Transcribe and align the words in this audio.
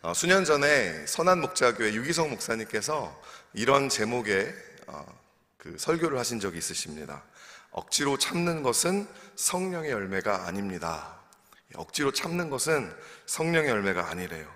어, 0.00 0.14
수년 0.14 0.44
전에 0.44 1.06
선한 1.06 1.40
목자교회 1.40 1.92
유기성 1.92 2.30
목사님께서 2.30 3.20
이런 3.52 3.88
제목의 3.88 4.54
어, 4.86 5.04
그 5.56 5.76
설교를 5.76 6.16
하신 6.20 6.38
적이 6.38 6.58
있으십니다. 6.58 7.24
억지로 7.72 8.16
참는 8.16 8.62
것은 8.62 9.08
성령의 9.34 9.90
열매가 9.90 10.46
아닙니다. 10.46 11.18
억지로 11.74 12.12
참는 12.12 12.48
것은 12.48 12.94
성령의 13.26 13.70
열매가 13.70 14.08
아니래요. 14.08 14.48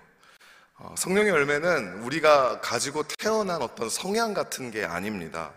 어, 0.77 0.95
성령의 0.97 1.29
열매는 1.31 2.03
우리가 2.03 2.61
가지고 2.61 3.03
태어난 3.03 3.61
어떤 3.61 3.89
성향 3.89 4.33
같은 4.33 4.71
게 4.71 4.85
아닙니다. 4.85 5.51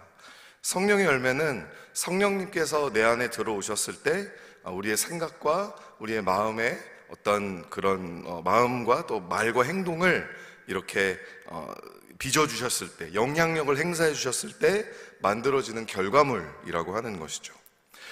성령의 0.62 1.06
열매는 1.06 1.64
성령님께서 1.92 2.92
내 2.92 3.04
안에 3.04 3.30
들어오셨을 3.30 4.02
때 4.02 4.28
어, 4.64 4.72
우리의 4.72 4.96
생각과 4.96 5.76
우리의 6.00 6.22
마음에 6.22 6.76
어떤 7.10 7.68
그런 7.70 8.22
어, 8.26 8.42
마음과 8.42 9.06
또 9.06 9.20
말과 9.20 9.62
행동을 9.62 10.28
이렇게 10.66 11.18
어, 11.46 11.72
빚어주셨을 12.18 12.96
때, 12.96 13.14
영향력을 13.14 13.76
행사해 13.76 14.12
주셨을 14.12 14.58
때 14.58 14.86
만들어지는 15.20 15.86
결과물이라고 15.86 16.96
하는 16.96 17.18
것이죠. 17.18 17.54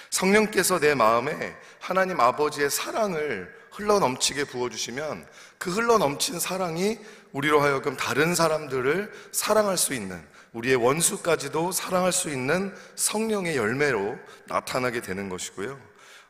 성령께서 0.09 0.79
내 0.79 0.95
마음에 0.95 1.55
하나님 1.79 2.19
아버지의 2.19 2.69
사랑을 2.69 3.53
흘러 3.71 3.99
넘치게 3.99 4.45
부어주시면 4.45 5.27
그 5.57 5.71
흘러 5.71 5.97
넘친 5.97 6.39
사랑이 6.39 6.97
우리로 7.33 7.59
하여금 7.59 7.97
다른 7.97 8.33
사람들을 8.33 9.11
사랑할 9.31 9.77
수 9.77 9.93
있는 9.93 10.23
우리의 10.53 10.77
원수까지도 10.77 11.73
사랑할 11.73 12.13
수 12.13 12.29
있는 12.29 12.73
성령의 12.95 13.57
열매로 13.57 14.17
나타나게 14.47 15.01
되는 15.01 15.27
것이고요. 15.27 15.77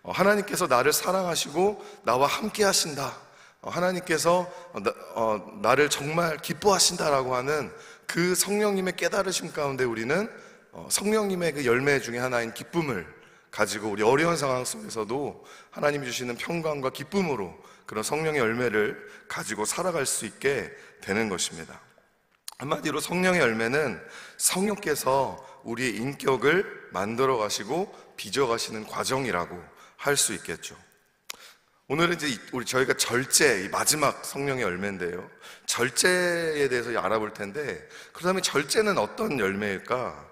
어, 0.06 0.12
하나님께서 0.12 0.68
나를 0.68 0.94
사랑하시고 0.94 1.84
나와 2.04 2.28
함께 2.28 2.64
하신다. 2.64 3.18
어, 3.62 3.70
하나님께서 3.72 4.48
어, 5.16 5.60
나를 5.62 5.90
정말 5.90 6.38
기뻐하신다라고 6.38 7.36
하는 7.36 7.74
그 8.06 8.36
성령님의 8.36 8.96
깨달으심 8.98 9.52
가운데 9.52 9.84
우리는 9.84 10.30
성령님의 10.90 11.54
그 11.54 11.66
열매 11.66 12.00
중에 12.00 12.20
하나인 12.20 12.54
기쁨을 12.54 13.08
가지고 13.50 13.90
우리 13.90 14.04
어려운 14.04 14.38
상황 14.38 14.64
속에서도 14.64 15.44
하나님이 15.72 16.06
주시는 16.06 16.36
평강과 16.36 16.92
기쁨으로 16.92 17.58
그런 17.88 18.04
성령의 18.04 18.40
열매를 18.40 19.10
가지고 19.28 19.66
살아갈 19.66 20.06
수 20.06 20.26
있게 20.28 20.70
되는 21.02 21.30
것입니다. 21.30 21.82
한마디로 22.60 23.00
성령의 23.00 23.42
열매는 23.42 24.00
성령께서 24.38 25.44
우리의 25.64 25.96
인격을 25.96 26.90
만들어 26.92 27.38
가시고 27.38 27.92
빚어 28.18 28.46
가시는 28.48 28.86
과정이라고 28.86 29.75
할 29.98 30.18
수 30.18 30.34
있겠죠. 30.34 30.76
오늘은 31.88 32.16
이제 32.16 32.40
우리 32.52 32.66
저희가 32.66 32.94
절제, 32.96 33.70
마지막 33.72 34.26
성령의 34.26 34.64
열매인데요. 34.64 35.30
절제에 35.68 36.68
대해서 36.68 36.98
알아볼 37.00 37.34
텐데, 37.34 37.88
그다음에 38.12 38.42
절제는 38.42 38.98
어떤 38.98 39.40
열매일까? 39.40 40.26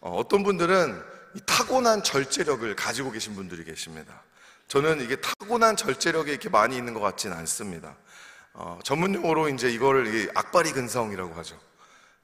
어, 0.00 0.28
떤 0.28 0.42
분들은 0.42 1.02
타고난 1.46 2.02
절제력을 2.02 2.74
가지고 2.76 3.10
계신 3.10 3.34
분들이 3.34 3.64
계십니다. 3.64 4.22
저는 4.68 5.00
이게 5.00 5.16
타고난 5.16 5.76
절제력이 5.76 6.30
이렇게 6.30 6.50
많이 6.50 6.76
있는 6.76 6.92
것 6.92 7.00
같지는 7.00 7.36
않습니다. 7.38 7.96
어, 8.52 8.78
전문 8.84 9.14
용어로 9.14 9.48
이제 9.48 9.70
이거를 9.70 10.30
악바리 10.34 10.72
근성이라고 10.72 11.34
하죠. 11.36 11.58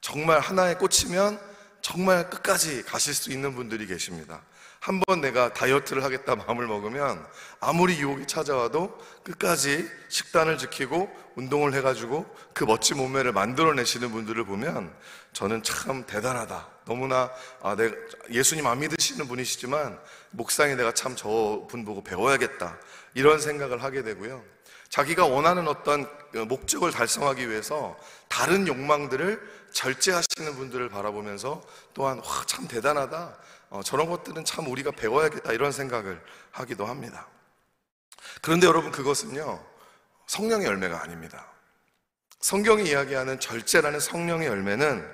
정말 0.02 0.40
하나에 0.40 0.74
꽂히면 0.74 1.40
정말 1.80 2.28
끝까지 2.28 2.82
가실 2.82 3.14
수 3.14 3.30
있는 3.30 3.54
분들이 3.54 3.86
계십니다. 3.86 4.42
한 4.84 5.00
번 5.06 5.22
내가 5.22 5.50
다이어트를 5.54 6.04
하겠다 6.04 6.36
마음을 6.36 6.66
먹으면 6.66 7.26
아무리 7.58 7.98
유혹이 7.98 8.26
찾아와도 8.26 8.94
끝까지 9.22 9.88
식단을 10.10 10.58
지키고 10.58 11.10
운동을 11.36 11.72
해가지고 11.72 12.26
그 12.52 12.64
멋진 12.64 12.98
몸매를 12.98 13.32
만들어내시는 13.32 14.10
분들을 14.12 14.44
보면 14.44 14.94
저는 15.32 15.62
참 15.62 16.04
대단하다. 16.04 16.68
너무나 16.84 17.30
아, 17.62 17.74
내가 17.74 17.96
예수님 18.30 18.66
안 18.66 18.80
믿으시는 18.80 19.26
분이시지만 19.26 19.98
목상에 20.32 20.74
내가 20.74 20.92
참 20.92 21.16
저 21.16 21.66
분 21.66 21.86
보고 21.86 22.04
배워야겠다. 22.04 22.78
이런 23.14 23.40
생각을 23.40 23.82
하게 23.82 24.02
되고요. 24.02 24.44
자기가 24.94 25.26
원하는 25.26 25.66
어떤 25.66 26.08
목적을 26.46 26.92
달성하기 26.92 27.50
위해서 27.50 27.98
다른 28.28 28.68
욕망들을 28.68 29.68
절제하시는 29.72 30.54
분들을 30.54 30.88
바라보면서 30.88 31.60
또한 31.94 32.18
와, 32.18 32.44
참 32.46 32.68
대단하다. 32.68 33.36
어, 33.70 33.82
저런 33.82 34.08
것들은 34.08 34.44
참 34.44 34.68
우리가 34.68 34.92
배워야겠다. 34.92 35.52
이런 35.52 35.72
생각을 35.72 36.24
하기도 36.52 36.86
합니다. 36.86 37.26
그런데 38.40 38.68
여러분 38.68 38.92
그것은요. 38.92 39.66
성령의 40.28 40.68
열매가 40.68 41.02
아닙니다. 41.02 41.44
성경이 42.38 42.88
이야기하는 42.88 43.40
절제라는 43.40 43.98
성령의 43.98 44.46
열매는 44.46 45.12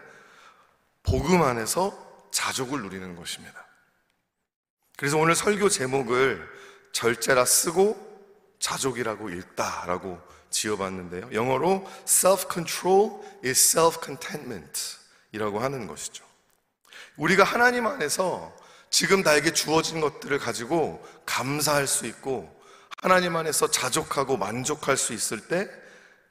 복음 1.04 1.40
안에서 1.40 2.28
자족을 2.32 2.82
누리는 2.82 3.16
것입니다. 3.16 3.66
그래서 4.98 5.16
오늘 5.16 5.34
설교 5.34 5.70
제목을 5.70 6.46
절제라 6.92 7.46
쓰고 7.46 8.09
자족이라고 8.60 9.30
읽다라고 9.30 10.20
지어봤는데요. 10.50 11.30
영어로 11.32 11.86
self-control 12.04 13.20
is 13.44 13.76
self-contentment 13.76 14.98
이라고 15.32 15.60
하는 15.60 15.86
것이죠. 15.86 16.24
우리가 17.16 17.44
하나님 17.44 17.86
안에서 17.86 18.54
지금 18.90 19.22
나에게 19.22 19.52
주어진 19.52 20.00
것들을 20.00 20.38
가지고 20.38 21.04
감사할 21.26 21.86
수 21.86 22.06
있고 22.06 22.54
하나님 23.02 23.36
안에서 23.36 23.70
자족하고 23.70 24.36
만족할 24.36 24.96
수 24.96 25.12
있을 25.12 25.48
때 25.48 25.68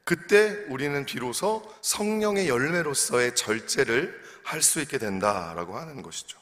그때 0.03 0.65
우리는 0.69 1.05
비로소 1.05 1.63
성령의 1.81 2.47
열매로서의 2.49 3.35
절제를 3.35 4.29
할 4.43 4.63
수 4.63 4.81
있게 4.81 4.97
된다라고 4.97 5.77
하는 5.77 6.01
것이죠. 6.01 6.39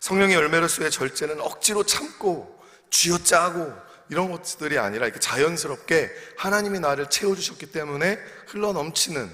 성령의 0.00 0.36
열매로서의 0.36 0.90
절제는 0.90 1.40
억지로 1.40 1.84
참고 1.84 2.62
쥐어짜고 2.90 3.72
이런 4.10 4.30
것들이 4.30 4.78
아니라 4.78 5.06
이렇게 5.06 5.20
자연스럽게 5.20 6.10
하나님이 6.36 6.80
나를 6.80 7.08
채워주셨기 7.08 7.66
때문에 7.66 8.18
흘러 8.48 8.72
넘치는 8.72 9.30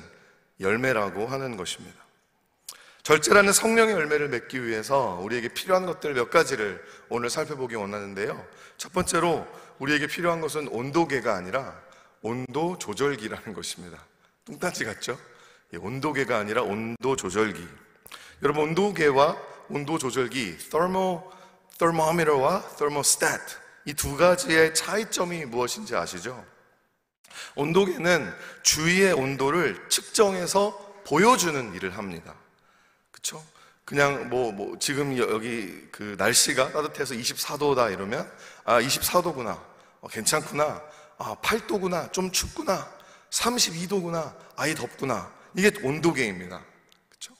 열매라고 0.61 1.27
하는 1.27 1.57
것입니다. 1.57 1.97
절제라는 3.03 3.53
성령의 3.53 3.95
열매를 3.95 4.29
맺기 4.29 4.65
위해서 4.65 5.19
우리에게 5.23 5.49
필요한 5.49 5.87
것들 5.87 6.15
몇 6.15 6.29
가지를 6.29 6.85
오늘 7.09 7.31
살펴보기 7.31 7.75
원하는데요. 7.75 8.47
첫 8.77 8.93
번째로 8.93 9.47
우리에게 9.79 10.09
필요한 10.09 10.41
것은 10.41 10.69
온도계가 10.69 11.35
아니라 11.35 11.81
온도 12.21 12.77
조절기라는 12.79 13.55
것입니다. 13.55 14.05
뚱딴지 14.45 14.85
같죠? 14.85 15.19
온도계가 15.79 16.37
아니라 16.37 16.63
온도 16.63 17.17
조절기. 17.17 17.67
여러분 18.43 18.65
온도계와 18.65 19.37
온도 19.69 19.99
조절기, 19.99 20.59
thermo, 20.71 21.33
thermometer와 21.79 22.63
thermostat 22.77 23.66
이 23.87 23.95
두 23.95 24.17
가지의 24.17 24.75
차이점이 24.75 25.45
무엇인지 25.47 25.95
아시죠? 25.95 26.45
온도계는 27.55 28.35
주위의 28.63 29.13
온도를 29.13 29.89
측정해서 29.89 30.77
보여주는 31.07 31.73
일을 31.75 31.97
합니다. 31.97 32.35
그쵸? 33.13 33.43
그냥 33.85 34.29
뭐, 34.29 34.51
뭐, 34.51 34.77
지금 34.81 35.17
여기 35.17 35.87
그 35.93 36.17
날씨가 36.19 36.73
따뜻해서 36.73 37.15
24도다 37.15 37.93
이러면, 37.93 38.29
아, 38.65 38.81
24도구나. 38.81 39.63
어, 40.01 40.09
괜찮구나. 40.09 40.83
아, 41.19 41.37
8도구나. 41.41 42.13
좀 42.13 42.33
춥구나. 42.33 42.91
32도구나. 43.31 44.35
아이 44.57 44.75
덥구나. 44.75 45.33
이게 45.55 45.71
온도계입니다. 45.83 46.61
그쵸? 47.09 47.33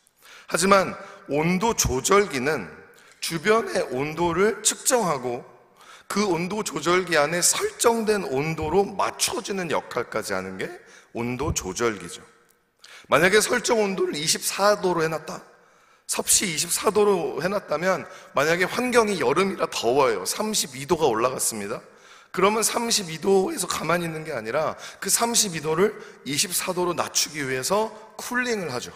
하지만 0.47 0.97
온도 1.29 1.75
조절기는 1.75 2.87
주변의 3.19 3.83
온도를 3.91 4.63
측정하고 4.63 5.56
그 6.09 6.25
온도 6.27 6.63
조절기 6.63 7.17
안에 7.17 7.43
설정된 7.43 8.25
온도로 8.25 8.85
맞춰지는 8.85 9.71
역할까지 9.71 10.33
하는 10.33 10.59
게 10.59 10.71
온도 11.13 11.53
조절기죠. 11.53 12.23
만약에 13.09 13.41
설정 13.41 13.81
온도를 13.83 14.15
24도로 14.15 15.03
해놨다. 15.03 15.43
섭씨 16.07 16.47
24도로 16.55 17.43
해놨다면 17.43 18.07
만약에 18.35 18.65
환경이 18.65 19.21
여름이라 19.21 19.67
더워요. 19.71 20.23
32도가 20.25 21.09
올라갔습니다. 21.09 21.81
그러면 22.31 22.63
32도에서 22.63 23.67
가만히 23.67 24.05
있는 24.05 24.23
게 24.23 24.33
아니라 24.33 24.77
그 25.01 25.09
32도를 25.09 25.99
24도로 26.27 26.95
낮추기 26.95 27.49
위해서 27.49 27.91
쿨링을 28.17 28.73
하죠. 28.75 28.93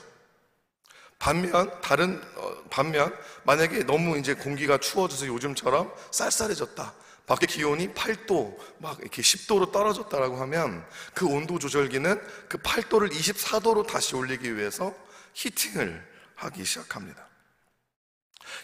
반면 1.19 1.71
다른 1.81 2.23
어, 2.37 2.57
반면 2.71 3.15
만약에 3.45 3.85
너무 3.85 4.19
이제 4.19 4.35
공기가 4.35 4.79
추워져서 4.79 5.27
요즘처럼 5.27 5.93
쌀쌀해졌다. 6.11 6.95
밖에 7.27 7.47
기온이 7.47 7.93
8도 7.95 8.57
막 8.79 8.99
이렇게 9.01 9.23
10도로 9.23 9.71
떨어졌다라고 9.71 10.37
하면 10.39 10.85
그 11.15 11.27
온도 11.27 11.59
조절기는 11.59 12.21
그 12.49 12.59
8도를 12.59 13.13
24도로 13.13 13.87
다시 13.87 14.17
올리기 14.17 14.57
위해서 14.57 14.93
히팅을 15.35 16.05
하기 16.37 16.65
시작합니다. 16.65 17.29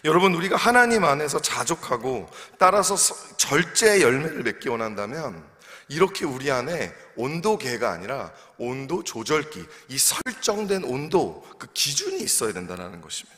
여러분 0.03 0.35
우리가 0.35 0.57
하나님 0.57 1.05
안에서 1.05 1.41
자족하고 1.41 2.29
따라서 2.57 2.95
절제의 3.37 4.01
열매를 4.01 4.43
맺기 4.43 4.67
원한다면 4.69 5.47
이렇게 5.89 6.25
우리 6.25 6.51
안에 6.51 6.93
온도계가 7.15 7.89
아니라 7.89 8.33
온도 8.57 9.03
조절기, 9.03 9.65
이 9.87 9.97
설정된 9.97 10.83
온도, 10.83 11.47
그 11.57 11.67
기준이 11.73 12.17
있어야 12.17 12.51
된다는 12.51 12.99
것입니다. 12.99 13.36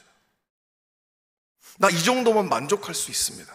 나 1.80 1.90
이 1.90 2.04
정도면 2.04 2.50
만족할 2.50 2.94
수 2.94 3.10
있습니다. 3.12 3.52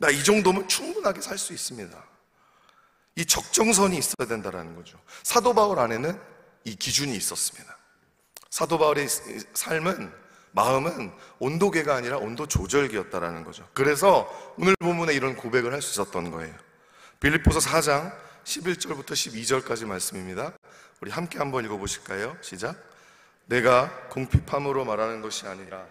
나 0.00 0.10
이 0.10 0.22
정도면 0.24 0.66
충분하게 0.68 1.20
살 1.20 1.38
수 1.38 1.52
있습니다. 1.52 2.04
이 3.16 3.24
적정선이 3.24 3.96
있어야 3.96 4.26
된다는 4.26 4.74
거죠. 4.74 4.98
사도 5.22 5.54
바울 5.54 5.78
안에는 5.78 6.20
이 6.64 6.74
기준이 6.74 7.14
있었습니다. 7.16 7.76
사도 8.50 8.78
바울의 8.78 9.06
삶은 9.54 10.12
마음은 10.52 11.12
온도계가 11.38 11.94
아니라 11.94 12.18
온도 12.18 12.46
조절기였다라는 12.46 13.44
거죠. 13.44 13.68
그래서 13.74 14.28
오늘 14.58 14.74
본문에 14.80 15.12
이런 15.14 15.36
고백을 15.36 15.72
할 15.72 15.80
수 15.82 15.92
있었던 15.92 16.30
거예요. 16.30 16.54
빌립보서 17.20 17.60
4장 17.60 18.12
11절부터 18.44 19.12
12절까지 19.12 19.86
말씀입니다. 19.86 20.52
우리 21.00 21.10
함께 21.10 21.38
한번 21.38 21.64
읽어 21.64 21.76
보실까요? 21.76 22.36
시작. 22.40 22.76
내가 23.46 24.08
궁핍함으로 24.08 24.84
말하는 24.84 25.22
것이 25.22 25.46
아니라 25.46 25.86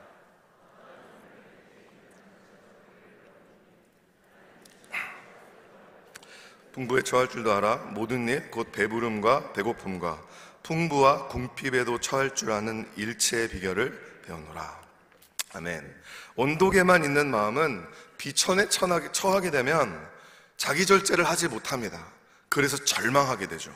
풍부에 6.73 7.03
처할 7.03 7.29
줄도 7.29 7.53
알아 7.53 7.75
모든 7.91 8.27
일 8.27 8.49
곧 8.51 8.71
배부름과 8.71 9.53
배고픔과 9.53 10.21
풍부와 10.63 11.27
궁핍에도 11.27 11.99
처할 11.99 12.35
줄 12.35 12.51
아는 12.51 12.89
일체의 12.95 13.49
비결을 13.49 14.21
배우노라. 14.25 14.81
아멘. 15.53 16.01
온도계만 16.35 17.03
있는 17.03 17.29
마음은 17.29 17.85
비천에 18.17 18.69
처하게 18.69 19.51
되면 19.51 20.09
자기 20.57 20.85
절제를 20.85 21.25
하지 21.25 21.47
못합니다. 21.47 22.07
그래서 22.49 22.77
절망하게 22.77 23.47
되죠. 23.47 23.75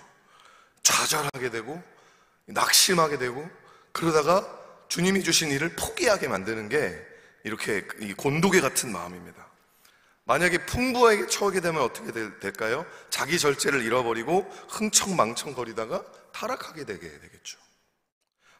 좌절하게 0.83 1.49
되고 1.49 1.83
낙심하게 2.45 3.17
되고 3.17 3.47
그러다가 3.91 4.47
주님이 4.87 5.23
주신 5.23 5.51
일을 5.51 5.75
포기하게 5.75 6.29
만드는 6.29 6.69
게 6.69 6.97
이렇게 7.43 7.85
이 7.99 8.13
곤도계 8.13 8.61
같은 8.61 8.91
마음입니다 8.91 9.46
만약에 10.27 10.65
풍부하게 10.65 11.27
처하게 11.27 11.61
되면 11.61 11.81
어떻게 11.81 12.11
될까요? 12.39 12.85
자기 13.09 13.39
절제를 13.39 13.83
잃어버리고 13.83 14.45
흥청망청거리다가 14.69 16.03
타락하게 16.33 16.83
되게 16.85 17.09
되겠죠. 17.09 17.57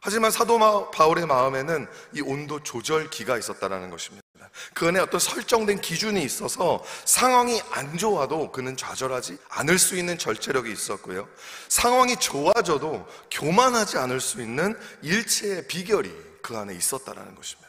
하지만 0.00 0.30
사도 0.30 0.58
바울의 0.90 1.26
마음에는 1.26 1.86
이 2.14 2.20
온도 2.22 2.62
조절기가 2.62 3.36
있었다는 3.36 3.90
것입니다. 3.90 4.26
그 4.72 4.88
안에 4.88 4.98
어떤 5.00 5.20
설정된 5.20 5.80
기준이 5.80 6.22
있어서 6.22 6.82
상황이 7.04 7.60
안 7.70 7.98
좋아도 7.98 8.50
그는 8.50 8.76
좌절하지 8.76 9.36
않을 9.50 9.78
수 9.78 9.96
있는 9.96 10.16
절제력이 10.16 10.72
있었고요. 10.72 11.28
상황이 11.68 12.16
좋아져도 12.16 13.06
교만하지 13.30 13.98
않을 13.98 14.20
수 14.20 14.40
있는 14.40 14.78
일체의 15.02 15.66
비결이 15.66 16.10
그 16.42 16.56
안에 16.56 16.74
있었다는 16.74 17.34
것입니다. 17.34 17.67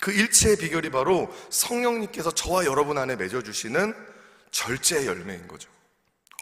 그 0.00 0.12
일체의 0.12 0.56
비결이 0.56 0.90
바로 0.90 1.32
성령님께서 1.50 2.32
저와 2.32 2.64
여러분 2.64 2.98
안에 2.98 3.16
맺어주시는 3.16 3.94
절제의 4.50 5.06
열매인 5.06 5.46
거죠. 5.46 5.68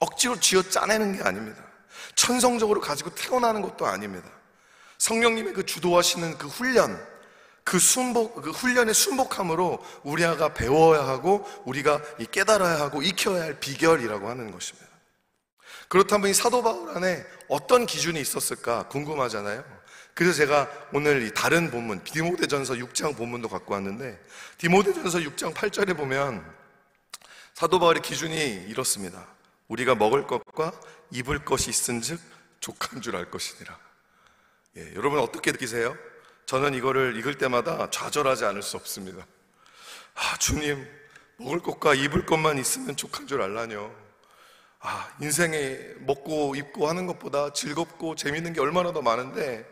억지로 0.00 0.38
쥐어 0.38 0.62
짜내는 0.62 1.19
게 1.19 1.22
아닙니다. 1.25 1.62
천성적으로 2.14 2.81
가지고 2.81 3.14
태어나는 3.14 3.60
것도 3.62 3.87
아닙니다. 3.87 4.28
성령님의 4.99 5.55
그 5.55 5.66
주도하시는 5.66 6.38
그 6.38 6.46
훈련, 6.46 7.05
그 7.64 7.78
순복, 7.78 8.43
그 8.43 8.50
훈련의 8.50 8.94
순복함으로 8.94 9.84
우리가 10.04 10.54
배워야 10.54 11.06
하고 11.06 11.44
우리가 11.64 12.00
깨달아야 12.31 12.81
하고 12.81 13.02
익혀야 13.02 13.43
할 13.43 13.61
비결이라고 13.61 14.28
하는 14.28 14.52
것입니다. 14.52 14.88
그렇다면 15.88 16.31
이 16.31 16.34
사도 16.34 16.62
바울 16.62 16.90
안에 16.90 17.25
어떤 17.49 17.87
기준이 17.87 18.20
있었을까 18.20 18.88
궁금하잖아요. 18.88 19.77
그래서 20.18 20.32
제가 20.32 20.68
오늘 20.92 21.32
다른 21.32 21.70
본문, 21.70 22.02
디모데전서 22.02 22.74
6장 22.74 23.16
본문도 23.16 23.48
갖고 23.48 23.74
왔는데, 23.74 24.20
디모데전서 24.58 25.20
6장 25.20 25.54
8절에 25.54 25.96
보면 25.96 26.44
사도 27.54 27.78
바울의 27.78 28.02
기준이 28.02 28.64
이렇습니다. 28.66 29.28
우리가 29.68 29.94
먹을 29.94 30.26
것과 30.26 30.72
입을 31.12 31.44
것이 31.44 31.70
있은즉 31.70 32.18
족한 32.58 33.00
줄 33.00 33.14
알 33.14 33.30
것이니라. 33.30 33.78
예, 34.78 34.92
여러분 34.96 35.20
어떻게 35.20 35.52
느끼세요? 35.52 35.96
저는 36.46 36.74
이거를 36.74 37.16
읽을 37.18 37.38
때마다 37.38 37.88
좌절하지 37.88 38.44
않을 38.44 38.60
수 38.64 38.76
없습니다. 38.76 39.24
아, 40.16 40.36
주님, 40.38 40.84
먹을 41.36 41.60
것과 41.60 41.94
입을 41.94 42.26
것만 42.26 42.58
있으면 42.58 42.96
족한 42.96 43.28
줄 43.28 43.40
알라뇨. 43.40 43.94
아, 44.80 45.10
인생에 45.20 45.76
먹고 46.00 46.54
입고 46.54 46.88
하는 46.88 47.06
것보다 47.06 47.52
즐겁고 47.52 48.14
재밌는 48.14 48.52
게 48.52 48.60
얼마나 48.60 48.92
더 48.92 49.02
많은데, 49.02 49.69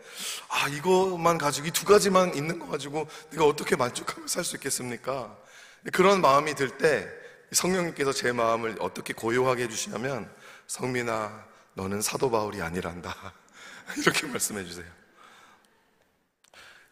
아, 0.49 0.67
이것만 0.67 1.37
가지고, 1.37 1.67
이 1.67 1.71
두 1.71 1.85
가지만 1.85 2.35
있는 2.35 2.59
거 2.59 2.67
가지고 2.67 3.07
내가 3.31 3.45
어떻게 3.45 3.75
만족하며 3.77 4.27
살 4.27 4.43
수 4.43 4.55
있겠습니까? 4.57 5.35
그런 5.93 6.19
마음이 6.21 6.55
들 6.55 6.77
때 6.77 7.07
성령님께서 7.53 8.11
제 8.11 8.33
마음을 8.33 8.75
어떻게 8.79 9.13
고요하게 9.13 9.63
해주시냐면, 9.63 10.29
성민아, 10.67 11.45
너는 11.75 12.01
사도 12.01 12.29
바울이 12.29 12.61
아니란다. 12.61 13.15
이렇게 13.97 14.27
말씀해 14.27 14.65
주세요. 14.65 14.85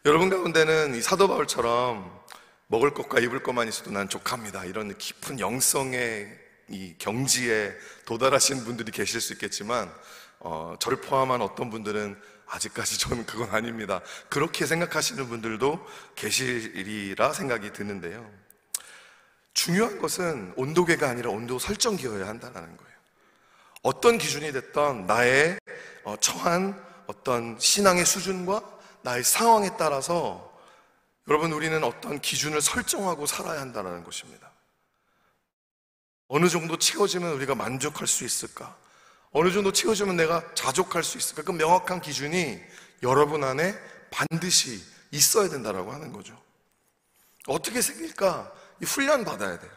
여러분 0.06 0.30
가운데는 0.30 0.94
이 0.94 1.02
사도 1.02 1.28
바울처럼 1.28 2.24
먹을 2.68 2.94
것과 2.94 3.18
입을 3.20 3.42
것만 3.42 3.68
있어도 3.68 3.90
난 3.90 4.08
족합니다. 4.08 4.64
이런 4.64 4.96
깊은 4.96 5.40
영성의 5.40 6.45
이 6.68 6.94
경지에 6.98 7.76
도달하신 8.04 8.64
분들이 8.64 8.90
계실 8.90 9.20
수 9.20 9.32
있겠지만 9.34 9.92
어, 10.40 10.76
저를 10.80 11.00
포함한 11.00 11.40
어떤 11.42 11.70
분들은 11.70 12.20
아직까지 12.46 12.98
저는 13.00 13.26
그건 13.26 13.50
아닙니다. 13.50 14.00
그렇게 14.28 14.66
생각하시는 14.66 15.28
분들도 15.28 15.84
계시리라 16.14 17.32
생각이 17.32 17.72
드는데요. 17.72 18.30
중요한 19.54 19.98
것은 19.98 20.52
온도계가 20.56 21.08
아니라 21.08 21.30
온도 21.30 21.58
설정기여야 21.58 22.26
한다는 22.26 22.76
거예요. 22.76 22.96
어떤 23.82 24.18
기준이 24.18 24.52
됐던 24.52 25.06
나의 25.06 25.58
어, 26.04 26.16
처한 26.20 26.80
어떤 27.06 27.58
신앙의 27.58 28.04
수준과 28.04 28.62
나의 29.02 29.22
상황에 29.22 29.70
따라서 29.78 30.52
여러분 31.28 31.52
우리는 31.52 31.82
어떤 31.84 32.20
기준을 32.20 32.60
설정하고 32.60 33.26
살아야 33.26 33.60
한다는 33.60 34.04
것입니다. 34.04 34.50
어느 36.28 36.48
정도 36.48 36.76
채워지면 36.76 37.32
우리가 37.32 37.54
만족할 37.54 38.06
수 38.06 38.24
있을까? 38.24 38.76
어느 39.32 39.52
정도 39.52 39.72
채워지면 39.72 40.16
내가 40.16 40.42
자족할 40.54 41.04
수 41.04 41.18
있을까? 41.18 41.42
그 41.42 41.52
명확한 41.52 42.00
기준이 42.00 42.60
여러분 43.02 43.44
안에 43.44 43.78
반드시 44.10 44.82
있어야 45.10 45.48
된다라고 45.48 45.92
하는 45.92 46.12
거죠. 46.12 46.36
어떻게 47.46 47.80
생길까? 47.80 48.52
훈련 48.82 49.24
받아야 49.24 49.58
돼요. 49.58 49.70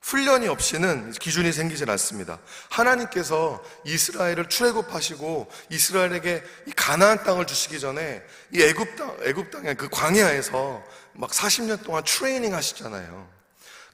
훈련이 0.00 0.48
없이는 0.48 1.12
기준이 1.12 1.52
생기질 1.52 1.90
않습니다. 1.90 2.38
하나님께서 2.70 3.62
이스라엘을 3.84 4.48
출애굽하시고 4.48 5.50
이스라엘에게 5.70 6.42
이 6.66 6.70
가나안 6.72 7.24
땅을 7.24 7.46
주시기 7.46 7.80
전에 7.80 8.22
이 8.54 8.62
애굽 8.62 8.96
땅 8.96 9.16
애굽 9.22 9.50
땅의 9.50 9.74
그 9.76 9.88
광야에서 9.88 10.82
막 11.12 11.30
40년 11.30 11.82
동안 11.82 12.04
트레이닝 12.04 12.54
하시잖아요. 12.54 13.37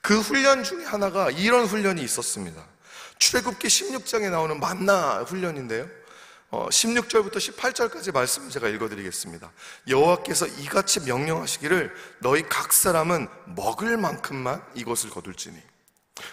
그 0.04 0.20
훈련 0.20 0.62
중에 0.62 0.84
하나가 0.84 1.30
이런 1.30 1.64
훈련이 1.64 2.02
있었습니다. 2.02 2.62
출애굽기 3.18 3.68
16장에 3.68 4.30
나오는 4.30 4.60
만나 4.60 5.22
훈련인데요. 5.22 5.88
어, 6.50 6.68
16절부터 6.68 7.36
18절까지 7.36 8.12
말씀을 8.12 8.50
제가 8.50 8.68
읽어드리겠습니다. 8.68 9.50
여호와께서 9.88 10.46
이같이 10.46 11.00
명령하시기를 11.00 11.94
너희 12.18 12.46
각 12.46 12.74
사람은 12.74 13.28
먹을 13.56 13.96
만큼만 13.96 14.62
이것을 14.74 15.08
거둘지니 15.08 15.56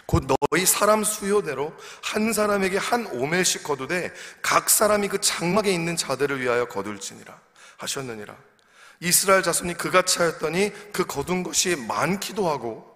곧 0.05 0.27
너희 0.27 0.65
사람 0.65 1.05
수요대로 1.05 1.73
한 2.03 2.33
사람에게 2.33 2.77
한 2.77 3.07
오멜씩 3.07 3.63
거두되 3.63 4.11
각 4.41 4.69
사람이 4.69 5.07
그 5.07 5.21
장막에 5.21 5.71
있는 5.71 5.95
자들을 5.95 6.41
위하여 6.41 6.65
거둘지니라 6.65 7.39
하셨느니라. 7.77 8.35
이스라엘 8.99 9.43
자손이 9.43 9.75
그같이 9.75 10.19
하였더니 10.19 10.73
그 10.91 11.05
거둔 11.05 11.41
것이 11.43 11.77
많기도 11.77 12.49
하고 12.49 12.90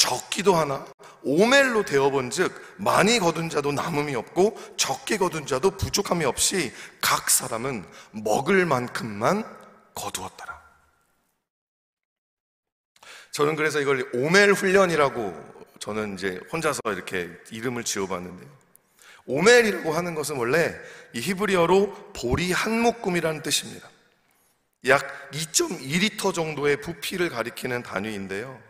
적기도 0.00 0.54
하나 0.54 0.86
오멜로 1.22 1.84
되어본 1.84 2.30
즉 2.30 2.58
많이 2.78 3.18
거둔 3.18 3.50
자도 3.50 3.70
남음이 3.70 4.14
없고 4.14 4.58
적게 4.78 5.18
거둔 5.18 5.44
자도 5.44 5.72
부족함이 5.72 6.24
없이 6.24 6.72
각 7.02 7.28
사람은 7.28 7.84
먹을 8.12 8.64
만큼만 8.64 9.44
거두었더라. 9.94 10.58
저는 13.32 13.56
그래서 13.56 13.78
이걸 13.78 14.10
오멜 14.14 14.52
훈련이라고 14.52 15.68
저는 15.80 16.14
이제 16.14 16.40
혼자서 16.50 16.80
이렇게 16.86 17.28
이름을 17.50 17.84
지어봤는데요. 17.84 18.48
오멜이라고 19.26 19.92
하는 19.92 20.14
것은 20.14 20.36
원래 20.36 20.74
이 21.12 21.20
히브리어로 21.20 22.12
보리 22.14 22.52
한 22.52 22.80
묶음이라는 22.80 23.42
뜻입니다. 23.42 23.90
약 24.86 25.30
2.2리터 25.32 26.32
정도의 26.32 26.80
부피를 26.80 27.28
가리키는 27.28 27.82
단위인데요 27.82 28.69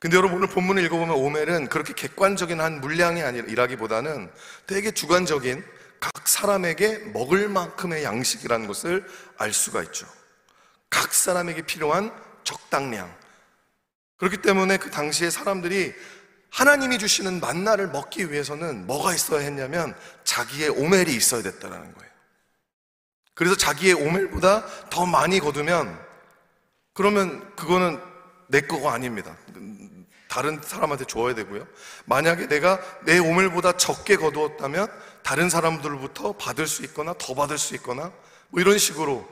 근데 0.00 0.16
여러분 0.16 0.38
오늘 0.38 0.48
본문을 0.48 0.82
읽어보면 0.84 1.14
오멜은 1.14 1.68
그렇게 1.68 1.92
객관적인 1.92 2.58
한 2.58 2.80
물량이 2.80 3.22
아니라기보다는 3.22 4.32
되게 4.66 4.92
주관적인 4.92 5.62
각 6.00 6.26
사람에게 6.26 7.10
먹을 7.12 7.50
만큼의 7.50 8.02
양식이라는 8.02 8.66
것을 8.66 9.06
알 9.36 9.52
수가 9.52 9.82
있죠. 9.84 10.06
각 10.88 11.12
사람에게 11.12 11.62
필요한 11.62 12.10
적당량. 12.44 13.14
그렇기 14.16 14.38
때문에 14.38 14.78
그 14.78 14.90
당시에 14.90 15.28
사람들이 15.28 15.94
하나님이 16.48 16.98
주시는 16.98 17.38
만나를 17.40 17.88
먹기 17.88 18.32
위해서는 18.32 18.86
뭐가 18.86 19.14
있어야 19.14 19.40
했냐면 19.40 19.94
자기의 20.24 20.70
오멜이 20.70 21.14
있어야 21.14 21.42
됐다는 21.42 21.78
거예요. 21.78 22.10
그래서 23.34 23.54
자기의 23.54 23.92
오멜보다 23.94 24.88
더 24.88 25.04
많이 25.04 25.40
거두면 25.40 25.98
그러면 26.94 27.54
그거는 27.54 28.00
내 28.48 28.62
거가 28.62 28.94
아닙니다. 28.94 29.36
다른 30.30 30.60
사람한테 30.62 31.06
줘야 31.06 31.34
되고요. 31.34 31.66
만약에 32.04 32.46
내가 32.46 32.80
내 33.04 33.18
오멜보다 33.18 33.72
적게 33.72 34.16
거두었다면 34.16 34.88
다른 35.24 35.50
사람들로부터 35.50 36.34
받을 36.34 36.68
수 36.68 36.84
있거나 36.84 37.14
더 37.18 37.34
받을 37.34 37.58
수 37.58 37.74
있거나 37.74 38.12
뭐 38.48 38.60
이런 38.60 38.78
식으로 38.78 39.28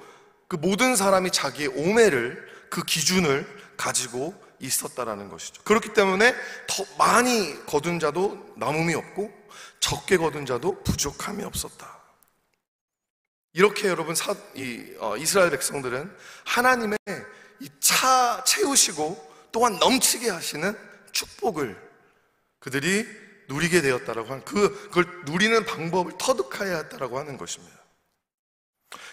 그 0.49 0.57
모든 0.57 0.97
사람이 0.97 1.31
자기의 1.31 1.69
오멜을 1.69 2.49
그 2.69 2.83
기준을 2.83 3.47
가지고 3.77 4.35
있었다라는 4.59 5.29
것이죠. 5.29 5.63
그렇기 5.63 5.93
때문에 5.95 6.35
더 6.67 6.85
많이 6.99 7.65
거둔 7.67 8.01
자도 8.01 8.55
남음이 8.57 8.93
없고 8.95 9.33
적게 9.79 10.17
거둔 10.17 10.47
자도 10.47 10.83
부족함이 10.83 11.45
없었다. 11.45 11.97
이렇게 13.53 13.87
여러분 13.87 14.17
사, 14.17 14.35
이, 14.57 14.85
어, 14.99 15.17
이스라엘 15.17 15.51
백성들은 15.51 16.13
하나님의 16.45 16.99
이 17.61 17.69
차 17.81 18.43
채우시고 18.45 19.29
또한 19.53 19.79
넘치게 19.79 20.29
하시는 20.31 20.88
축복을 21.19 21.77
그들이 22.61 23.07
누리게 23.49 23.81
되었다라고 23.81 24.29
하는 24.29 24.45
그 24.45 24.89
그걸 24.89 25.05
누리는 25.25 25.65
방법을 25.65 26.13
터득하여야 26.19 26.77
했다라고 26.79 27.19
하는 27.19 27.37
것입니다. 27.37 27.77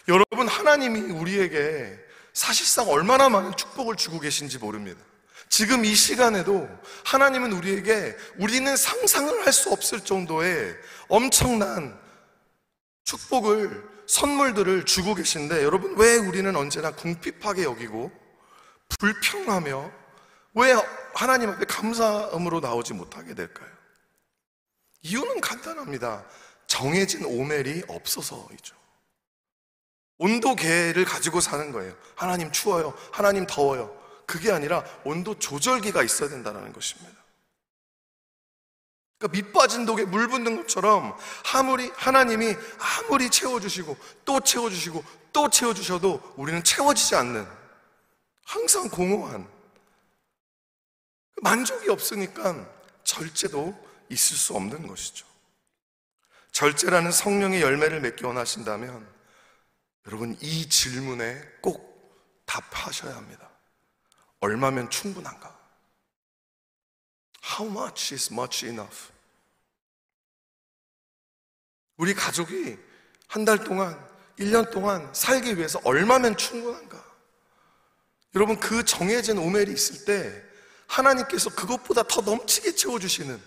여러분 0.07 0.47
하나님이 0.47 0.99
우리에게 1.11 1.97
사실상 2.33 2.89
얼마나 2.89 3.29
많은 3.29 3.55
축복을 3.55 3.95
주고 3.95 4.19
계신지 4.19 4.59
모릅니다. 4.59 5.01
지금 5.49 5.85
이 5.85 5.95
시간에도 5.95 6.67
하나님은 7.05 7.53
우리에게 7.53 8.15
우리는 8.37 8.75
상상을 8.75 9.45
할 9.45 9.53
수 9.53 9.71
없을 9.71 10.01
정도의 10.01 10.75
엄청난 11.07 11.97
축복을 13.05 13.83
선물들을 14.07 14.85
주고 14.85 15.15
계신데 15.15 15.63
여러분 15.63 15.95
왜 15.97 16.17
우리는 16.17 16.55
언제나 16.55 16.91
궁핍하게 16.91 17.63
여기고 17.63 18.11
불평하며 18.99 20.04
왜 20.55 20.73
하나님 21.13 21.49
앞에 21.49 21.65
감사음으로 21.65 22.61
나오지 22.61 22.93
못하게 22.93 23.33
될까요? 23.33 23.69
이유는 25.01 25.41
간단합니다. 25.41 26.25
정해진 26.67 27.25
오멜이 27.25 27.83
없어서이죠. 27.87 28.75
온도계를 30.17 31.05
가지고 31.05 31.41
사는 31.41 31.71
거예요. 31.71 31.93
하나님 32.15 32.51
추워요. 32.51 32.93
하나님 33.11 33.45
더워요. 33.45 33.95
그게 34.25 34.51
아니라 34.51 34.83
온도 35.03 35.37
조절기가 35.37 36.01
있어야 36.03 36.29
된다는 36.29 36.73
것입니다. 36.73 37.13
그러니까 39.17 39.37
밑 39.37 39.53
빠진 39.53 39.85
독에 39.85 40.05
물 40.05 40.27
붓는 40.27 40.57
것처럼 40.57 41.15
아무리 41.53 41.91
하나님이 41.95 42.55
아무리 42.79 43.29
채워주시고 43.29 43.97
또 44.23 44.39
채워주시고 44.39 45.03
또 45.33 45.49
채워주셔도 45.49 46.33
우리는 46.37 46.63
채워지지 46.63 47.15
않는 47.15 47.47
항상 48.45 48.89
공허한 48.89 49.54
만족이 51.41 51.89
없으니까 51.89 52.69
절제도 53.03 53.77
있을 54.09 54.37
수 54.37 54.55
없는 54.55 54.87
것이죠. 54.87 55.25
절제라는 56.51 57.11
성령의 57.11 57.61
열매를 57.61 58.01
맺기 58.01 58.23
원하신다면 58.25 59.13
여러분 60.07 60.37
이 60.41 60.69
질문에 60.69 61.41
꼭 61.61 62.43
답하셔야 62.45 63.15
합니다. 63.15 63.49
얼마면 64.39 64.89
충분한가? 64.89 65.53
How 67.57 67.69
much 67.71 68.13
is 68.13 68.31
much 68.31 68.65
enough? 68.65 69.11
우리 71.97 72.13
가족이 72.13 72.77
한 73.27 73.43
달 73.43 73.63
동안, 73.63 73.99
1년 74.39 74.71
동안 74.71 75.13
살기 75.13 75.57
위해서 75.57 75.79
얼마면 75.83 76.37
충분한가? 76.37 77.03
여러분, 78.35 78.59
그 78.59 78.85
정해진 78.85 79.37
오멜이 79.37 79.73
있을 79.73 80.05
때 80.05 80.44
하나님께서 80.87 81.49
그것보다 81.49 82.03
더 82.03 82.21
넘치게 82.21 82.75
채워주시는, 82.75 83.41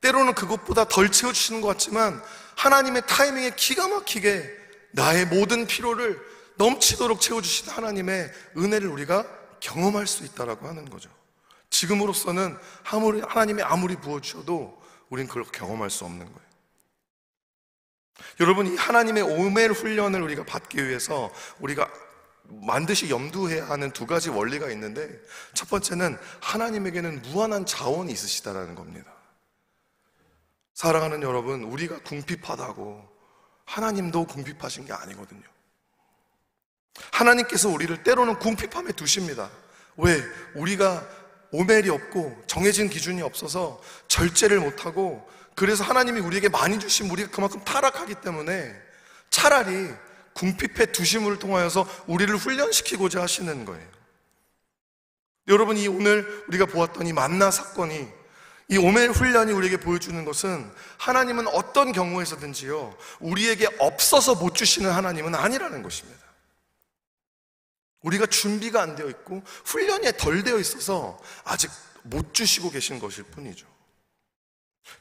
때로는 0.00 0.34
그것보다 0.34 0.86
덜 0.86 1.10
채워주시는 1.10 1.60
것 1.60 1.68
같지만 1.68 2.22
하나님의 2.56 3.02
타이밍에 3.06 3.50
기가 3.56 3.88
막히게 3.88 4.50
나의 4.92 5.26
모든 5.26 5.66
필요를 5.66 6.20
넘치도록 6.56 7.20
채워주신 7.20 7.68
하나님의 7.68 8.32
은혜를 8.56 8.88
우리가 8.88 9.26
경험할 9.60 10.06
수 10.06 10.24
있다라고 10.24 10.66
하는 10.68 10.88
거죠. 10.88 11.10
지금으로서는 11.70 12.56
아무리, 12.84 13.20
하나님이 13.20 13.62
아무리 13.62 13.96
부어주셔도 13.96 14.80
우린 15.10 15.26
그걸 15.26 15.44
경험할 15.44 15.90
수 15.90 16.04
없는 16.04 16.24
거예요. 16.24 16.46
여러분, 18.40 18.66
이 18.66 18.76
하나님의 18.76 19.22
오멜 19.22 19.66
훈련을 19.66 20.22
우리가 20.22 20.44
받기 20.44 20.86
위해서 20.86 21.30
우리가 21.58 21.90
반드시 22.66 23.10
염두해야 23.10 23.68
하는 23.68 23.90
두 23.92 24.06
가지 24.06 24.28
원리가 24.28 24.70
있는데 24.70 25.08
첫 25.54 25.68
번째는 25.68 26.18
하나님에게는 26.40 27.22
무한한 27.22 27.64
자원이 27.66 28.12
있으시다라는 28.12 28.74
겁니다. 28.74 29.12
사랑하는 30.74 31.22
여러분, 31.22 31.64
우리가 31.64 32.00
궁핍하다고 32.02 33.08
하나님도 33.64 34.26
궁핍하신 34.26 34.84
게 34.84 34.92
아니거든요. 34.92 35.42
하나님께서 37.12 37.68
우리를 37.68 38.02
때로는 38.02 38.38
궁핍함에 38.38 38.92
두십니다. 38.92 39.50
왜? 39.96 40.22
우리가 40.54 41.06
오멜이 41.52 41.88
없고 41.88 42.42
정해진 42.46 42.88
기준이 42.88 43.22
없어서 43.22 43.80
절제를 44.08 44.60
못하고 44.60 45.26
그래서 45.54 45.84
하나님이 45.84 46.20
우리에게 46.20 46.48
많이 46.48 46.78
주신 46.78 47.10
우리가 47.10 47.30
그만큼 47.30 47.64
타락하기 47.64 48.16
때문에 48.16 48.74
차라리 49.30 49.90
궁핍해 50.36 50.92
두심을 50.92 51.38
통하여서 51.38 51.88
우리를 52.06 52.34
훈련시키고자 52.36 53.22
하시는 53.22 53.64
거예요. 53.64 53.96
여러분, 55.48 55.76
이 55.76 55.88
오늘 55.88 56.44
우리가 56.48 56.66
보았던 56.66 57.06
이 57.06 57.12
만나 57.12 57.50
사건이 57.50 58.08
이 58.68 58.76
오멜 58.78 59.06
훈련이 59.06 59.52
우리에게 59.52 59.76
보여주는 59.78 60.24
것은 60.24 60.70
하나님은 60.98 61.46
어떤 61.48 61.92
경우에서든지요, 61.92 62.96
우리에게 63.20 63.68
없어서 63.78 64.34
못 64.34 64.54
주시는 64.54 64.90
하나님은 64.90 65.34
아니라는 65.34 65.82
것입니다. 65.82 66.26
우리가 68.02 68.26
준비가 68.26 68.82
안 68.82 68.94
되어 68.94 69.08
있고 69.08 69.42
훈련이 69.64 70.12
덜 70.18 70.42
되어 70.42 70.58
있어서 70.58 71.18
아직 71.44 71.70
못 72.02 72.34
주시고 72.34 72.70
계신 72.70 72.98
것일 72.98 73.24
뿐이죠. 73.24 73.66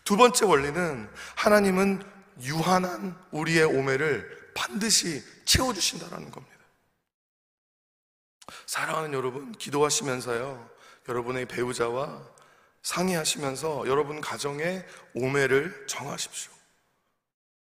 두 0.04 0.18
번째 0.18 0.46
원리는 0.46 1.10
하나님은 1.36 2.04
유한한 2.42 3.16
우리의 3.32 3.64
오매를 3.66 4.45
반드시 4.56 5.24
채워주신다라는 5.46 6.32
겁니다. 6.32 6.56
사랑하는 8.66 9.14
여러분, 9.14 9.52
기도하시면서요, 9.52 10.72
여러분의 11.08 11.46
배우자와 11.48 12.36
상의하시면서 12.82 13.88
여러분 13.88 14.22
가정의 14.22 14.86
오매를 15.14 15.86
정하십시오. 15.88 16.52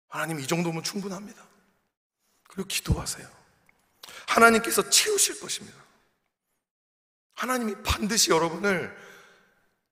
하나님 0.08 0.40
이 0.40 0.48
정도면 0.48 0.84
충분합니다. 0.84 1.46
그리고 2.48 2.68
기도하세요. 2.68 3.28
하나님께서 4.28 4.90
채우실 4.90 5.40
것입니다. 5.40 5.78
하나님이 7.34 7.76
반드시 7.84 8.32
여러분을 8.32 8.96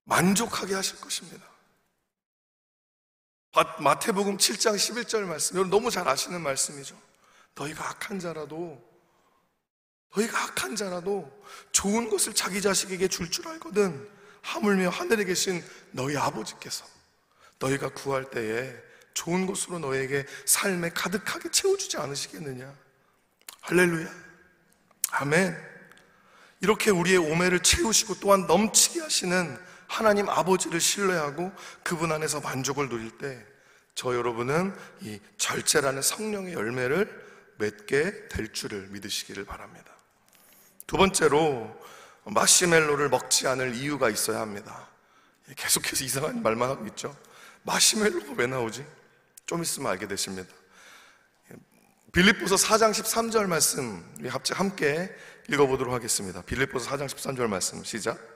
만족하게 0.03 0.73
하실 0.75 0.99
것입니다. 1.01 1.54
마태복음 3.79 4.37
7장 4.37 4.75
11절 4.75 5.21
말씀, 5.21 5.55
여러분 5.55 5.69
너무 5.69 5.89
잘 5.89 6.07
아시는 6.07 6.41
말씀이죠. 6.41 6.99
너희가 7.55 7.89
악한 7.89 8.19
자라도, 8.19 8.83
너희가 10.15 10.43
악한 10.43 10.75
자라도 10.75 11.31
좋은 11.71 12.09
것을 12.09 12.33
자기 12.33 12.61
자식에게 12.61 13.07
줄줄 13.07 13.31
줄 13.31 13.47
알거든. 13.47 14.09
하물며 14.41 14.89
하늘에 14.89 15.23
계신 15.23 15.63
너희 15.91 16.15
아버지께서 16.17 16.85
너희가 17.59 17.89
구할 17.89 18.29
때에 18.29 18.75
좋은 19.13 19.45
것으로 19.45 19.79
너에게 19.79 20.25
삶에 20.45 20.89
가득하게 20.89 21.49
채워주지 21.49 21.97
않으시겠느냐. 21.97 22.71
할렐루야. 23.61 24.07
아멘. 25.11 25.57
이렇게 26.61 26.91
우리의 26.91 27.17
오매를 27.17 27.61
채우시고 27.61 28.19
또한 28.19 28.45
넘치게 28.45 29.01
하시는 29.01 29.57
하나님 29.87 30.29
아버지를 30.29 30.79
신뢰하고 30.79 31.51
그분 31.83 32.11
안에서 32.11 32.39
만족을 32.41 32.89
누릴 32.89 33.17
때 33.17 33.55
저 33.95 34.13
여러분은 34.13 34.75
이 35.01 35.19
절제라는 35.37 36.01
성령의 36.01 36.53
열매를 36.53 37.25
맺게 37.57 38.27
될 38.27 38.51
줄을 38.51 38.87
믿으시기를 38.89 39.45
바랍니다. 39.45 39.89
두 40.85 40.97
번째로 40.97 41.73
마시멜로를 42.25 43.07
먹지 43.09 43.47
않을 43.47 43.73
이유가 43.75 44.09
있어야 44.09 44.41
합니다. 44.41 44.89
계속해서 45.55 46.03
이상한 46.03 46.43
말만 46.43 46.69
하고 46.69 46.85
있죠. 46.87 47.15
마시멜로가 47.63 48.33
왜 48.35 48.47
나오지? 48.47 48.85
좀 49.45 49.61
있으면 49.61 49.91
알게 49.91 50.07
되십니다. 50.07 50.53
빌립보서 52.11 52.55
4장 52.55 52.91
13절 52.91 53.47
말씀 53.47 54.03
우리 54.19 54.29
함께 54.29 55.15
읽어보도록 55.49 55.93
하겠습니다. 55.93 56.41
빌립보서 56.41 56.89
4장 56.89 57.07
13절 57.07 57.47
말씀 57.47 57.83
시작. 57.83 58.34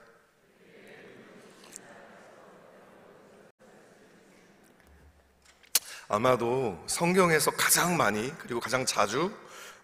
아마도 6.10 6.82
성경에서 6.88 7.52
가장 7.52 7.96
많이 7.96 8.36
그리고 8.38 8.58
가장 8.58 8.84
자주 8.84 9.32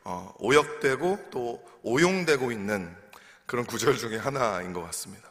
어, 0.02 0.34
오역되고 0.38 1.28
또 1.30 1.64
오용되고 1.82 2.50
있는 2.50 2.94
그런 3.46 3.64
구절 3.64 3.96
중에 3.96 4.16
하나인 4.16 4.72
것 4.72 4.82
같습니다. 4.86 5.30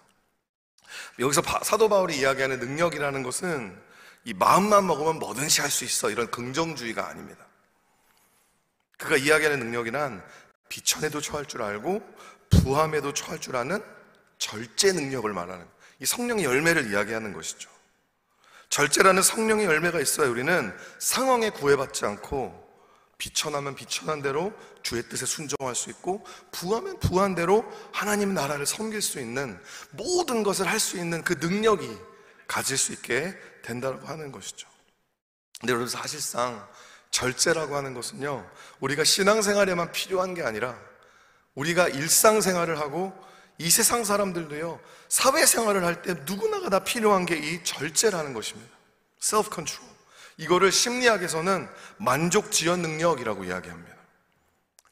여기서 1.19 1.41
사도 1.63 1.89
바울이 1.89 2.17
이야기하는 2.17 2.59
능력이라는 2.59 3.23
것은 3.23 3.77
이 4.23 4.33
마음만 4.33 4.87
먹으면 4.87 5.19
뭐든지 5.19 5.59
할 5.59 5.69
수 5.69 5.83
있어 5.83 6.09
이런 6.09 6.31
긍정주의가 6.31 7.09
아닙니다. 7.09 7.45
그가 8.97 9.17
이야기하는 9.17 9.59
능력이란 9.59 10.23
비천에도 10.69 11.19
처할 11.19 11.45
줄 11.45 11.61
알고 11.61 12.01
부함에도 12.49 13.13
처할 13.13 13.39
줄 13.39 13.57
아는 13.57 13.83
절제 14.37 14.93
능력을 14.93 15.31
말하는 15.33 15.67
이 15.99 16.05
성령의 16.05 16.45
열매를 16.45 16.89
이야기하는 16.89 17.33
것이죠. 17.33 17.74
절제라는 18.69 19.21
성령의 19.21 19.65
열매가 19.65 19.99
있어야 20.01 20.27
우리는 20.29 20.75
상황에 20.99 21.49
구애받지 21.49 22.05
않고 22.05 22.65
비천하면 23.17 23.75
비천한 23.75 24.21
대로 24.21 24.53
주의 24.83 25.01
뜻에 25.03 25.25
순종할 25.25 25.73
수 25.73 25.89
있고 25.89 26.25
부하면 26.51 26.99
부한 26.99 27.33
대로 27.33 27.63
하나님 27.93 28.33
나라를 28.33 28.65
섬길 28.65 29.01
수 29.01 29.19
있는 29.19 29.59
모든 29.91 30.43
것을 30.43 30.67
할 30.67 30.79
수 30.79 30.97
있는 30.97 31.23
그 31.23 31.33
능력이 31.39 31.97
가질 32.47 32.77
수 32.77 32.91
있게 32.91 33.33
된다고 33.63 34.05
하는 34.05 34.31
것이죠. 34.31 34.67
근데 35.59 35.71
여러분 35.71 35.87
사실상 35.87 36.67
절제라고 37.09 37.75
하는 37.77 37.93
것은요, 37.93 38.45
우리가 38.81 39.05
신앙생활에만 39.05 39.93
필요한 39.93 40.33
게 40.33 40.43
아니라 40.43 40.77
우리가 41.55 41.87
일상생활을 41.87 42.79
하고 42.79 43.13
이 43.57 43.69
세상 43.69 44.03
사람들도요, 44.03 44.79
사회생활을 45.09 45.85
할 45.85 46.01
때 46.01 46.13
누구나가 46.25 46.69
다 46.69 46.79
필요한 46.79 47.25
게 47.25 47.37
이 47.37 47.63
절제라는 47.63 48.33
것입니다. 48.33 48.75
self 49.21 49.49
control. 49.53 49.89
이거를 50.37 50.71
심리학에서는 50.71 51.67
만족 51.97 52.51
지연 52.51 52.81
능력이라고 52.81 53.45
이야기합니다. 53.45 53.95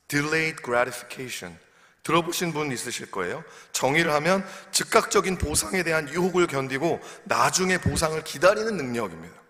delayed 0.08 0.62
gratification. 0.64 1.58
들어보신 2.04 2.52
분 2.52 2.72
있으실 2.72 3.12
거예요. 3.12 3.44
정의를 3.72 4.12
하면 4.14 4.46
즉각적인 4.72 5.38
보상에 5.38 5.84
대한 5.84 6.10
유혹을 6.10 6.48
견디고 6.48 7.00
나중에 7.24 7.78
보상을 7.78 8.22
기다리는 8.24 8.76
능력입니다. 8.76 9.42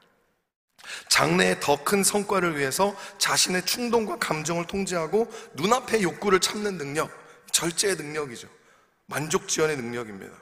장래의 1.09 1.59
더 1.59 1.83
큰 1.83 2.03
성과를 2.03 2.57
위해서 2.57 2.95
자신의 3.17 3.65
충동과 3.65 4.17
감정을 4.17 4.67
통제하고 4.67 5.31
눈앞의 5.53 6.03
욕구를 6.03 6.39
참는 6.39 6.77
능력, 6.77 7.09
절제의 7.51 7.95
능력이죠. 7.95 8.47
만족 9.13 9.47
지연의 9.47 9.77
능력입니다. 9.77 10.35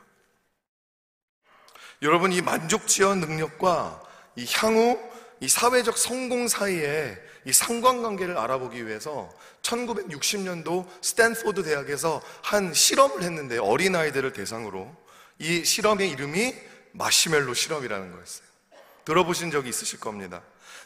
여러분, 2.04 2.32
이 2.32 2.42
만족 2.42 2.88
지연 2.88 3.20
능력과 3.20 4.02
이 4.38 4.48
향후 4.56 4.98
이 5.42 5.50
사회적 5.50 5.98
성공 5.98 6.48
사이에 6.48 7.18
이 7.46 7.52
상관관계를 7.52 8.38
알아보기 8.38 8.88
위해서 8.88 9.30
1960년도 9.62 10.88
스탠포드 11.02 11.64
대학에서 11.64 12.22
한 12.44 12.74
실험을 12.74 13.24
했는데 13.24 13.58
어린 13.58 13.94
아이들을 13.94 14.32
대상으로 14.32 14.96
이 15.40 15.66
실험의 15.66 16.10
이름이 16.12 16.56
마시멜로 16.94 17.54
실험이라는 17.54 18.14
거였어요. 18.14 18.48
들어보신 19.04 19.52
적이 19.52 19.70
있으실 19.70 20.00
겁니다. 20.00 20.42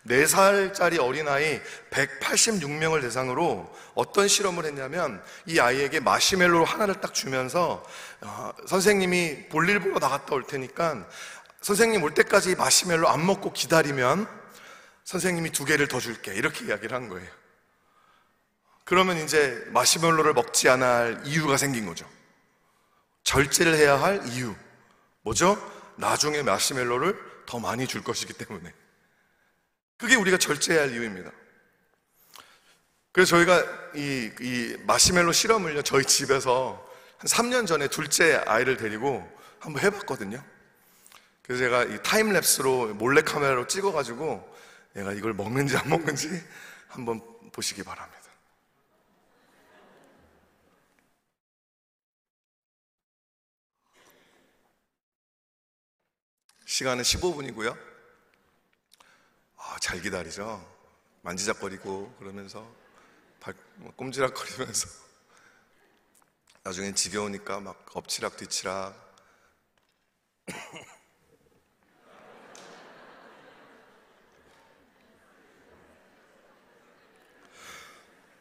4살짜리 0.07 1.01
어린아이 1.01 1.61
186명을 1.89 3.01
대상으로 3.01 3.73
어떤 3.95 4.27
실험을 4.27 4.65
했냐면 4.65 5.23
이 5.45 5.59
아이에게 5.59 5.99
마시멜로 5.99 6.63
하나를 6.63 7.01
딱 7.01 7.13
주면서 7.13 7.83
어, 8.21 8.51
선생님이 8.67 9.49
볼일 9.49 9.79
보러 9.79 9.99
나갔다 9.99 10.35
올 10.35 10.45
테니까 10.45 11.07
선생님 11.61 12.03
올 12.03 12.13
때까지 12.13 12.55
마시멜로 12.55 13.09
안 13.09 13.25
먹고 13.25 13.51
기다리면 13.51 14.27
선생님이 15.05 15.51
두 15.51 15.65
개를 15.65 15.87
더 15.87 15.99
줄게. 15.99 16.33
이렇게 16.33 16.65
이야기를 16.65 16.95
한 16.95 17.09
거예요. 17.09 17.27
그러면 18.83 19.17
이제 19.17 19.63
마시멜로를 19.69 20.33
먹지 20.33 20.67
할 20.67 21.21
이유가 21.25 21.57
생긴 21.57 21.87
거죠. 21.87 22.07
절제를 23.23 23.75
해야 23.75 23.99
할 23.99 24.21
이유. 24.27 24.53
뭐죠? 25.21 25.57
나중에 25.95 26.43
마시멜로를 26.43 27.17
더 27.47 27.59
많이 27.59 27.87
줄 27.87 28.03
것이기 28.03 28.33
때문에. 28.33 28.71
그게 30.05 30.17
우리가 30.17 30.37
절제해야 30.37 30.83
할 30.83 30.91
이유입니다. 30.91 31.31
그래서 33.11 33.29
저희가 33.31 33.59
이, 33.95 34.29
이 34.39 34.77
마시멜로 34.85 35.31
실험을요, 35.31 35.81
저희 35.81 36.05
집에서 36.05 36.87
한 37.17 37.27
3년 37.27 37.65
전에 37.65 37.87
둘째 37.87 38.35
아이를 38.45 38.77
데리고 38.77 39.27
한번 39.57 39.81
해봤거든요. 39.81 40.43
그래서 41.41 41.63
제가 41.63 41.85
이 41.85 41.97
타임랩스로 42.03 42.93
몰래카메라로 42.93 43.65
찍어가지고 43.65 44.55
내가 44.93 45.11
이걸 45.13 45.33
먹는지 45.33 45.75
안 45.75 45.89
먹는지 45.89 46.29
한번 46.87 47.19
보시기 47.51 47.81
바랍니다. 47.81 48.21
시간은 56.65 57.01
15분이고요. 57.03 57.84
아, 59.67 59.79
잘 59.79 59.99
기다리죠. 59.99 60.63
만지작거리고 61.23 62.13
그러면서 62.19 62.71
발, 63.39 63.55
뭐 63.77 63.91
꼼지락거리면서 63.95 64.87
나중엔 66.63 66.93
지겨우니까 66.93 67.61
막 67.61 67.83
엎치락 67.95 68.37
뒤치락 68.37 68.93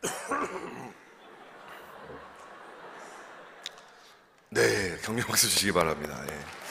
네, 4.50 4.98
격려 5.02 5.24
박수 5.26 5.48
주시기 5.48 5.72
바랍니다. 5.72 6.24
예. 6.30 6.63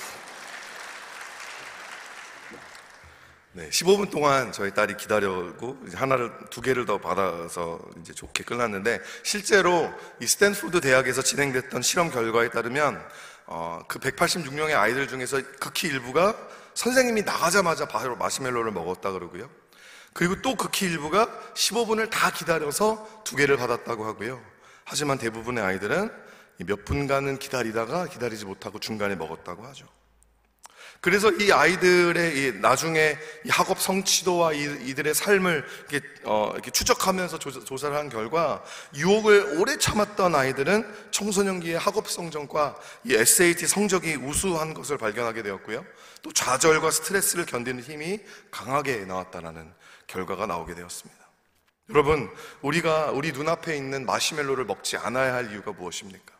네, 3.55 3.69
15분 3.69 4.09
동안 4.09 4.51
저희 4.51 4.73
딸이 4.73 4.97
기다려고 4.97 5.77
하나를 5.93 6.31
두 6.49 6.59
개를 6.59 6.87
더 6.87 6.97
받아서 6.97 7.79
이제 8.01 8.11
좋게 8.11 8.43
끝났는데 8.43 8.99
실제로 9.21 9.93
이 10.19 10.25
스탠포드 10.25 10.81
대학에서 10.81 11.21
진행됐던 11.21 11.83
실험 11.83 12.09
결과에 12.09 12.49
따르면 12.49 12.99
어, 13.45 13.81
그 13.87 13.99
186명의 13.99 14.75
아이들 14.75 15.07
중에서 15.07 15.39
극히 15.59 15.87
일부가 15.89 16.35
선생님이 16.73 17.21
나가자마자 17.21 17.87
바로 17.87 18.15
마시멜로를 18.15 18.71
먹었다 18.71 19.11
그러고요. 19.11 19.47
그리고 20.13 20.41
또 20.41 20.55
극히 20.55 20.87
일부가 20.87 21.27
15분을 21.53 22.09
다 22.09 22.31
기다려서 22.31 23.23
두 23.23 23.35
개를 23.35 23.57
받았다고 23.57 24.03
하고요. 24.03 24.41
하지만 24.83 25.19
대부분의 25.19 25.63
아이들은 25.63 26.11
몇 26.65 26.85
분간은 26.85 27.37
기다리다가 27.37 28.07
기다리지 28.07 28.45
못하고 28.45 28.79
중간에 28.79 29.15
먹었다고 29.15 29.63
하죠. 29.67 29.85
그래서 31.03 31.29
이 31.31 31.51
아이들의 31.51 32.37
이 32.37 32.59
나중에 32.61 33.17
이 33.43 33.49
학업 33.49 33.81
성취도와 33.81 34.53
이, 34.53 34.95
들의 34.95 35.13
삶을 35.13 35.65
이렇게, 35.89 36.07
어, 36.23 36.51
이렇게 36.53 36.71
추적하면서 36.71 37.39
조사, 37.39 37.89
를한 37.89 38.07
결과 38.07 38.63
유혹을 38.95 39.59
오래 39.59 39.77
참았던 39.77 40.33
아이들은 40.33 40.89
청소년기의 41.11 41.77
학업 41.77 42.09
성적과 42.09 42.79
이 43.03 43.15
SAT 43.15 43.67
성적이 43.67 44.15
우수한 44.15 44.73
것을 44.73 44.97
발견하게 44.97 45.43
되었고요. 45.43 45.85
또 46.21 46.31
좌절과 46.31 46.89
스트레스를 46.89 47.45
견디는 47.47 47.83
힘이 47.83 48.21
강하게 48.49 48.99
나왔다는 48.99 49.73
결과가 50.07 50.45
나오게 50.45 50.73
되었습니다. 50.73 51.21
여러분, 51.89 52.29
우리가 52.61 53.11
우리 53.11 53.33
눈앞에 53.33 53.75
있는 53.75 54.05
마시멜로를 54.05 54.63
먹지 54.63 54.95
않아야 54.95 55.33
할 55.33 55.51
이유가 55.51 55.73
무엇입니까? 55.73 56.33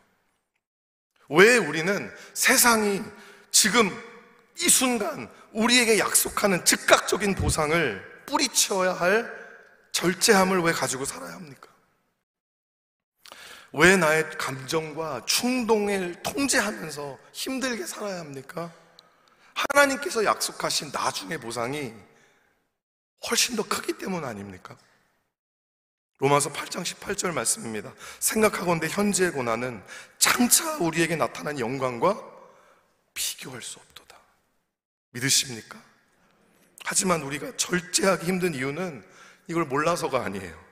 왜 1.28 1.58
우리는 1.58 2.10
세상이 2.32 3.02
지금 3.50 3.94
이 4.60 4.68
순간 4.68 5.30
우리에게 5.52 5.98
약속하는 5.98 6.64
즉각적인 6.64 7.34
보상을 7.34 8.24
뿌리치어야 8.26 8.92
할 8.92 9.44
절제함을 9.92 10.60
왜 10.62 10.72
가지고 10.72 11.04
살아야 11.04 11.34
합니까? 11.34 11.68
왜 13.72 13.96
나의 13.96 14.30
감정과 14.38 15.24
충동을 15.26 16.22
통제하면서 16.22 17.18
힘들게 17.32 17.86
살아야 17.86 18.20
합니까? 18.20 18.72
하나님께서 19.54 20.24
약속하신 20.24 20.90
나중의 20.92 21.38
보상이 21.38 21.92
훨씬 23.28 23.56
더 23.56 23.62
크기 23.62 23.92
때문 23.94 24.24
아닙니까? 24.24 24.76
로마서 26.18 26.52
8장 26.52 26.82
18절 26.82 27.32
말씀입니다. 27.32 27.92
생각하건대 28.20 28.88
현재의 28.88 29.32
고난은 29.32 29.82
장차 30.18 30.76
우리에게 30.76 31.16
나타난 31.16 31.58
영광과 31.58 32.22
비교할 33.14 33.60
수 33.62 33.78
없도다. 33.78 34.03
믿으십니까? 35.14 35.82
하지만 36.84 37.22
우리가 37.22 37.56
절제하기 37.56 38.26
힘든 38.26 38.54
이유는 38.54 39.04
이걸 39.48 39.64
몰라서가 39.64 40.22
아니에요. 40.22 40.64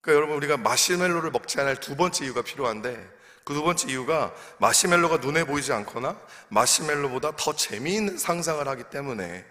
그러니까 0.00 0.16
여러분 0.16 0.36
우리가 0.36 0.56
마시멜로를 0.56 1.30
먹지 1.32 1.60
않을 1.60 1.80
두 1.80 1.96
번째 1.96 2.24
이유가 2.24 2.42
필요한데 2.42 3.18
그 3.48 3.54
두 3.54 3.62
번째 3.62 3.90
이유가 3.90 4.34
마시멜로가 4.58 5.16
눈에 5.16 5.44
보이지 5.44 5.72
않거나 5.72 6.20
마시멜로보다 6.50 7.32
더 7.36 7.56
재미있는 7.56 8.18
상상을 8.18 8.68
하기 8.68 8.84
때문에 8.90 9.42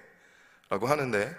라고 0.70 0.86
하는데 0.86 1.36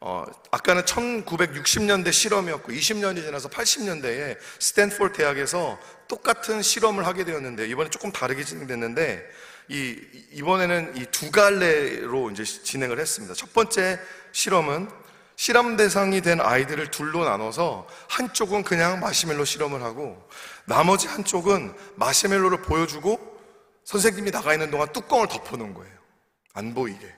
어, 0.00 0.24
아까는 0.50 0.84
1960년대 0.84 2.10
실험이었고 2.10 2.72
20년이 2.72 3.16
지나서 3.16 3.50
80년대에 3.50 4.38
스탠포드 4.58 5.12
대학에서 5.12 5.78
똑같은 6.08 6.62
실험을 6.62 7.06
하게 7.06 7.24
되었는데 7.24 7.68
이번에 7.68 7.90
조금 7.90 8.10
다르게 8.10 8.44
진행됐는데 8.44 9.22
이 9.70 9.96
이번에는 10.32 10.96
이 10.96 11.06
두 11.12 11.30
갈래로 11.30 12.30
이제 12.32 12.44
진행을 12.44 12.98
했습니다. 12.98 13.34
첫 13.34 13.52
번째 13.52 14.00
실험은 14.32 14.90
실험 15.36 15.76
대상이 15.76 16.20
된 16.20 16.40
아이들을 16.40 16.90
둘로 16.90 17.24
나눠서 17.24 17.86
한쪽은 18.08 18.64
그냥 18.64 19.00
마시멜로 19.00 19.44
실험을 19.44 19.82
하고 19.82 20.28
나머지 20.66 21.06
한쪽은 21.06 21.74
마시멜로를 21.94 22.62
보여주고 22.62 23.40
선생님이 23.84 24.30
나가 24.32 24.52
있는 24.52 24.70
동안 24.70 24.92
뚜껑을 24.92 25.28
덮어놓은 25.28 25.72
거예요. 25.74 25.94
안 26.52 26.74
보이게. 26.74 27.14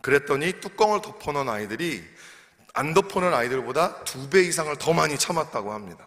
그랬더니 0.00 0.60
뚜껑을 0.60 1.02
덮어놓은 1.02 1.48
아이들이 1.48 2.04
안 2.72 2.94
덮어놓은 2.94 3.34
아이들보다 3.34 4.04
두 4.04 4.30
배 4.30 4.42
이상을 4.42 4.74
더 4.78 4.92
많이 4.92 5.18
참았다고 5.18 5.72
합니다. 5.72 6.06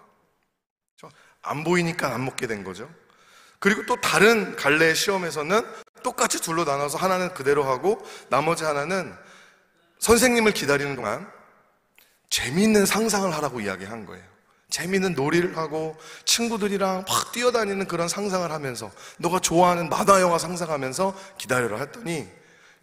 안 1.41 1.63
보이니까 1.63 2.13
안 2.13 2.25
먹게 2.25 2.47
된 2.47 2.63
거죠. 2.63 2.89
그리고 3.59 3.85
또 3.85 3.99
다른 3.99 4.55
갈래 4.55 4.93
시험에서는 4.93 5.65
똑같이 6.03 6.39
둘로 6.39 6.63
나눠서 6.63 6.97
하나는 6.97 7.33
그대로 7.33 7.63
하고 7.63 7.99
나머지 8.29 8.63
하나는 8.63 9.13
선생님을 9.99 10.53
기다리는 10.53 10.95
동안 10.95 11.29
재미있는 12.29 12.85
상상을 12.85 13.33
하라고 13.33 13.61
이야기한 13.61 14.05
거예요. 14.05 14.23
재미있는 14.69 15.13
놀이를 15.13 15.57
하고 15.57 15.97
친구들이랑 16.25 17.05
막 17.07 17.31
뛰어다니는 17.31 17.87
그런 17.87 18.07
상상을 18.07 18.51
하면서 18.51 18.91
너가 19.17 19.39
좋아하는 19.39 19.89
만화 19.89 20.21
영화 20.21 20.37
상상하면서 20.37 21.15
기다려라 21.37 21.77
했더니 21.79 22.27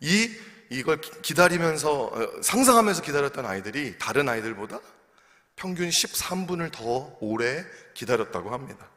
이 0.00 0.30
이걸 0.70 1.00
기다리면서 1.00 2.04
어, 2.04 2.42
상상하면서 2.42 3.02
기다렸던 3.02 3.44
아이들이 3.46 3.96
다른 3.98 4.28
아이들보다 4.28 4.80
평균 5.56 5.88
13분을 5.88 6.72
더 6.72 7.16
오래 7.20 7.64
기다렸다고 7.92 8.50
합니다. 8.50 8.88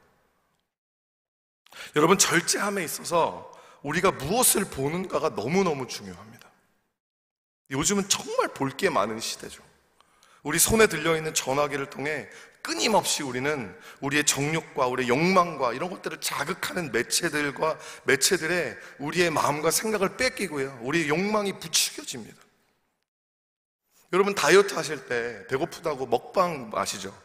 여러분 1.96 2.18
절제함에 2.18 2.84
있어서 2.84 3.52
우리가 3.84 4.12
무엇을 4.12 4.66
보는가가 4.66 5.30
너무너무 5.30 5.88
중요합니다. 5.88 6.50
요즘은 7.72 8.10
정말 8.10 8.48
볼 8.50 8.72
게 8.78 8.90
많은 8.90 9.20
시대죠. 9.20 9.64
우리 10.44 10.60
손에 10.60 10.88
들려있는 10.88 11.34
전화기를 11.34 11.90
통해 11.90 12.28
끊임없이 12.62 13.24
우리는 13.24 13.76
우리의 14.02 14.26
정욕과 14.26 14.88
우리의 14.88 15.10
욕망과 15.10 15.74
이런 15.74 15.90
것들을 15.90 16.20
자극하는 16.22 16.92
매체들과 16.92 17.78
매체들의 18.04 18.78
우리의 19.00 19.30
마음과 19.30 19.72
생각을 19.72 20.18
뺏기고요. 20.18 20.80
우리의 20.82 21.10
욕망이 21.10 21.60
부추겨집니다. 21.60 22.38
여러분 24.14 24.36
다이어트 24.36 24.74
하실 24.74 25.06
때 25.08 25.46
배고프다고 25.48 26.06
먹방 26.08 26.72
아시죠? 26.74 27.18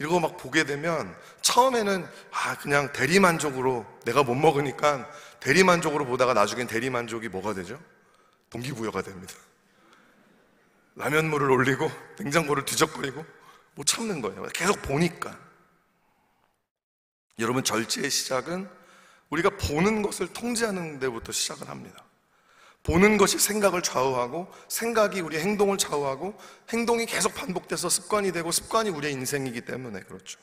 이거 0.00 0.18
막 0.20 0.36
보게 0.36 0.64
되면 0.64 1.16
처음에는 1.52 2.08
아 2.30 2.56
그냥 2.56 2.90
대리만족으로 2.92 3.84
내가 4.06 4.22
못 4.22 4.34
먹으니까 4.34 5.06
대리만족으로 5.40 6.06
보다가 6.06 6.32
나중엔 6.32 6.66
대리만족이 6.66 7.28
뭐가 7.28 7.52
되죠? 7.52 7.78
동기부여가 8.48 9.02
됩니다. 9.02 9.34
라면물을 10.94 11.50
올리고 11.50 11.90
냉장고를 12.18 12.64
뒤적거리고 12.64 13.24
못 13.74 13.86
참는 13.86 14.22
거예요. 14.22 14.42
계속 14.54 14.80
보니까. 14.80 15.38
여러분, 17.38 17.64
절제의 17.64 18.10
시작은 18.10 18.68
우리가 19.30 19.50
보는 19.50 20.02
것을 20.02 20.28
통제하는 20.28 21.00
데부터 21.00 21.32
시작을 21.32 21.68
합니다. 21.68 22.02
보는 22.82 23.16
것이 23.16 23.38
생각을 23.38 23.82
좌우하고 23.82 24.52
생각이 24.68 25.20
우리의 25.20 25.42
행동을 25.42 25.78
좌우하고 25.78 26.38
행동이 26.70 27.06
계속 27.06 27.34
반복돼서 27.34 27.88
습관이 27.88 28.32
되고 28.32 28.50
습관이 28.50 28.90
우리의 28.90 29.12
인생이기 29.14 29.62
때문에 29.62 30.00
그렇죠. 30.00 30.38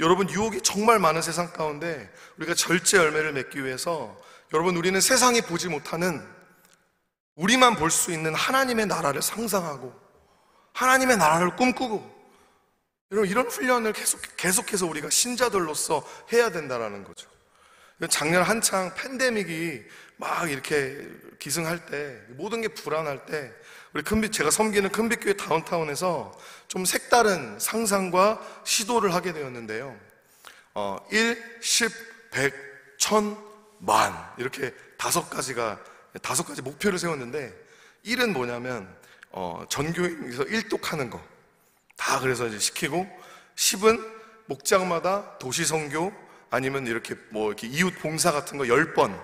여러분, 0.00 0.28
유혹이 0.30 0.62
정말 0.62 0.98
많은 0.98 1.22
세상 1.22 1.52
가운데 1.52 2.10
우리가 2.38 2.54
절제 2.54 2.96
열매를 2.96 3.32
맺기 3.32 3.64
위해서 3.64 4.18
여러분, 4.52 4.76
우리는 4.76 5.00
세상이 5.00 5.42
보지 5.42 5.68
못하는 5.68 6.26
우리만 7.36 7.76
볼 7.76 7.90
수 7.90 8.12
있는 8.12 8.34
하나님의 8.34 8.86
나라를 8.86 9.22
상상하고 9.22 9.98
하나님의 10.72 11.16
나라를 11.16 11.56
꿈꾸고 11.56 12.20
여러분 13.12 13.28
이런 13.28 13.46
훈련을 13.48 13.92
계속 13.92 14.20
계속해서 14.36 14.86
우리가 14.86 15.10
신자들로서 15.10 16.06
해야 16.32 16.50
된다라는 16.50 17.02
거죠. 17.04 17.28
작년 18.08 18.42
한창 18.42 18.94
팬데믹이 18.94 19.82
막 20.16 20.50
이렇게 20.50 21.08
기승할 21.38 21.86
때 21.86 22.20
모든 22.36 22.60
게 22.60 22.68
불안할 22.68 23.26
때 23.26 23.52
우리 23.92 24.02
큰빛 24.02 24.32
제가 24.32 24.50
섬기는 24.50 24.90
큰빛교회 24.90 25.34
다운타운에서 25.34 26.38
좀 26.68 26.84
색다른 26.84 27.58
상상과 27.58 28.40
시도를 28.64 29.14
하게 29.14 29.32
되었는데요. 29.32 29.96
어, 30.74 30.96
1, 31.10 31.60
10, 31.60 31.90
100, 32.30 32.98
1000, 32.98 33.50
만 33.80 34.14
이렇게 34.36 34.74
다섯 34.98 35.28
가지가 35.30 35.80
다섯 36.22 36.44
가지 36.44 36.60
목표를 36.62 36.98
세웠는데 36.98 37.52
1은 38.04 38.32
뭐냐면 38.32 38.94
어, 39.30 39.64
전교에서 39.68 40.44
일독하는 40.44 41.10
거. 41.10 41.20
다 41.96 42.20
그래서 42.20 42.46
이제 42.46 42.58
시키고 42.58 43.06
10은 43.56 44.20
목장마다 44.46 45.38
도시 45.38 45.64
선교 45.64 46.12
아니면 46.50 46.86
이렇게 46.86 47.14
뭐 47.30 47.48
이렇게 47.48 47.66
이웃 47.68 47.90
봉사 48.00 48.32
같은 48.32 48.58
거 48.58 48.64
10번 48.64 49.18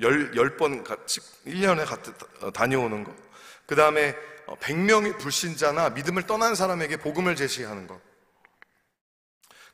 10, 0.00 0.56
번 0.58 0.82
같이 0.82 1.20
1년에 1.46 1.86
어, 2.42 2.50
다녀오는 2.50 3.04
거. 3.04 3.23
그 3.66 3.76
다음에 3.76 4.14
100명의 4.46 5.14
어, 5.14 5.18
불신자나 5.18 5.90
믿음을 5.90 6.26
떠난 6.26 6.54
사람에게 6.54 6.98
복음을 6.98 7.34
제시하는 7.36 7.86
것. 7.86 8.00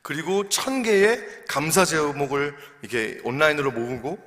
그리고 0.01 0.43
1000개의 0.43 1.45
감사 1.47 1.85
제목을 1.85 2.55
이게 2.81 3.19
온라인으로 3.23 3.71
모으고 3.71 4.17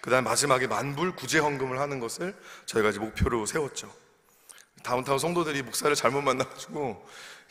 그 0.00 0.10
다음 0.10 0.24
마지막에 0.24 0.68
만불 0.68 1.16
구제 1.16 1.38
헌금을 1.38 1.80
하는 1.80 1.98
것을 1.98 2.34
저희가 2.66 2.90
이제 2.90 3.00
목표로 3.00 3.44
세웠죠. 3.44 3.92
다운타운 4.84 5.18
성도들이 5.18 5.62
목사를 5.62 5.94
잘못 5.96 6.22
만나가지고 6.22 7.04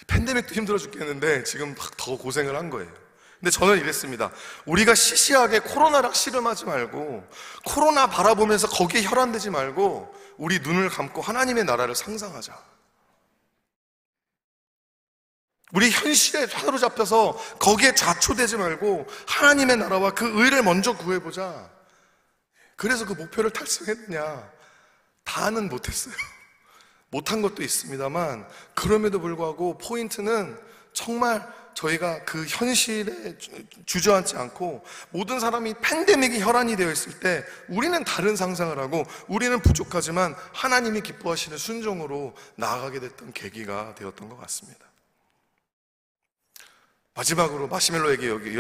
팬데믹도 0.08 0.56
힘들어 0.56 0.78
죽겠는데 0.78 1.44
지금 1.44 1.76
막더 1.76 2.18
고생을 2.18 2.56
한 2.56 2.70
거예요. 2.70 3.05
근데 3.46 3.60
저는 3.60 3.78
이랬습니다. 3.78 4.32
우리가 4.66 4.96
시시하게 4.96 5.60
코로나랑 5.60 6.14
씨름하지 6.14 6.66
말고 6.66 7.30
코로나 7.64 8.08
바라보면서 8.08 8.68
거기에 8.68 9.04
혈안되지 9.04 9.52
말고 9.52 10.16
우리 10.38 10.58
눈을 10.58 10.90
감고 10.90 11.22
하나님의 11.22 11.66
나라를 11.66 11.94
상상하자. 11.94 12.58
우리 15.74 15.92
현실에 15.92 16.48
사로잡혀서 16.48 17.34
거기에 17.60 17.94
좌초되지 17.94 18.58
말고 18.58 19.06
하나님의 19.28 19.78
나라와 19.78 20.10
그 20.10 20.26
의를 20.44 20.64
먼저 20.64 20.98
구해보자. 20.98 21.70
그래서 22.76 23.06
그 23.06 23.14
목표를 23.14 23.52
달성했느냐? 23.52 24.52
다는 25.24 25.70
못했어요. 25.70 26.16
못한 27.12 27.44
것도 27.44 27.62
있습니다만, 27.62 28.48
그럼에도 28.74 29.22
불구하고 29.22 29.78
포인트는 29.78 30.60
정말 30.94 31.48
저희가 31.76 32.24
그 32.24 32.46
현실에 32.46 33.38
주저앉지 33.86 34.38
않고 34.38 34.84
모든 35.12 35.40
사람이 35.40 35.76
팬데믹이 35.82 36.42
혈안이 36.42 36.76
되어 36.78 36.92
있을 36.92 37.20
때 37.20 37.46
우리는 37.68 38.04
다른 38.04 38.36
상상을 38.36 38.78
하고 38.80 39.06
우리는 39.28 39.60
부족하지만 39.60 40.36
하나님이 40.54 41.02
기뻐하시는 41.02 41.58
순종으로 41.58 42.34
나아가게 42.56 43.00
됐던 43.02 43.34
계기가 43.34 43.94
되었던 43.96 44.30
것 44.30 44.38
같습니다. 44.38 44.86
마지막으로 47.14 47.68
마시멜로 47.68 48.12
여기, 48.12 48.28
여기 48.28 48.56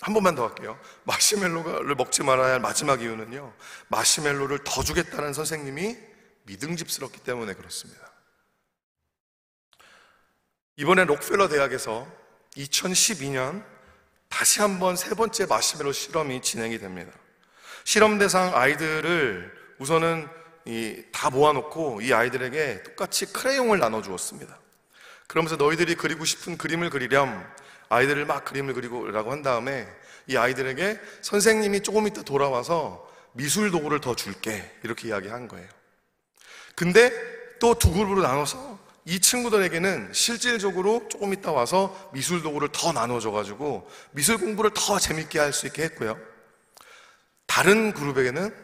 한 0.00 0.14
번만 0.14 0.34
더 0.34 0.46
할게요. 0.46 0.78
마시멜로를 1.04 1.94
먹지 1.94 2.24
말아야 2.24 2.54
할 2.54 2.60
마지막 2.60 3.02
이유는요. 3.02 3.52
마시멜로를 3.88 4.60
더 4.64 4.82
주겠다는 4.82 5.32
선생님이 5.32 5.96
믿음직스럽기 6.44 7.20
때문에 7.20 7.54
그렇습니다. 7.54 8.10
이번에 10.76 11.04
록펠러 11.04 11.48
대학에서 11.48 12.17
2012년 12.58 13.64
다시 14.28 14.60
한번 14.60 14.96
세 14.96 15.14
번째 15.14 15.46
마시멜로 15.46 15.92
실험이 15.92 16.42
진행이 16.42 16.78
됩니다. 16.78 17.12
실험 17.84 18.18
대상 18.18 18.54
아이들을 18.54 19.52
우선은 19.78 20.28
다 21.12 21.30
모아놓고 21.30 22.02
이 22.02 22.12
아이들에게 22.12 22.82
똑같이 22.82 23.32
크레용을 23.32 23.78
나눠 23.78 24.02
주었습니다. 24.02 24.58
그러면서 25.26 25.56
너희들이 25.56 25.94
그리고 25.94 26.24
싶은 26.24 26.58
그림을 26.58 26.90
그리렴. 26.90 27.42
아이들을 27.90 28.26
막 28.26 28.44
그림을 28.44 28.74
그리고라고 28.74 29.32
한 29.32 29.42
다음에 29.42 29.88
이 30.26 30.36
아이들에게 30.36 31.00
선생님이 31.22 31.82
조금 31.82 32.06
있다 32.06 32.22
돌아와서 32.22 33.08
미술 33.32 33.70
도구를 33.70 34.00
더 34.00 34.14
줄게. 34.14 34.78
이렇게 34.82 35.08
이야기한 35.08 35.48
거예요. 35.48 35.68
근데 36.74 37.10
또 37.58 37.74
두 37.74 37.92
그룹으로 37.92 38.22
나눠서 38.22 38.77
이 39.08 39.20
친구들에게는 39.20 40.12
실질적으로 40.12 41.08
조금 41.08 41.32
있다 41.32 41.50
와서 41.50 42.10
미술 42.12 42.42
도구를 42.42 42.68
더 42.72 42.92
나눠줘가지고 42.92 43.88
미술 44.12 44.36
공부를 44.36 44.70
더 44.74 44.98
재밌게 44.98 45.38
할 45.38 45.54
수 45.54 45.66
있게 45.66 45.82
했고요. 45.84 46.18
다른 47.46 47.94
그룹에게는 47.94 48.54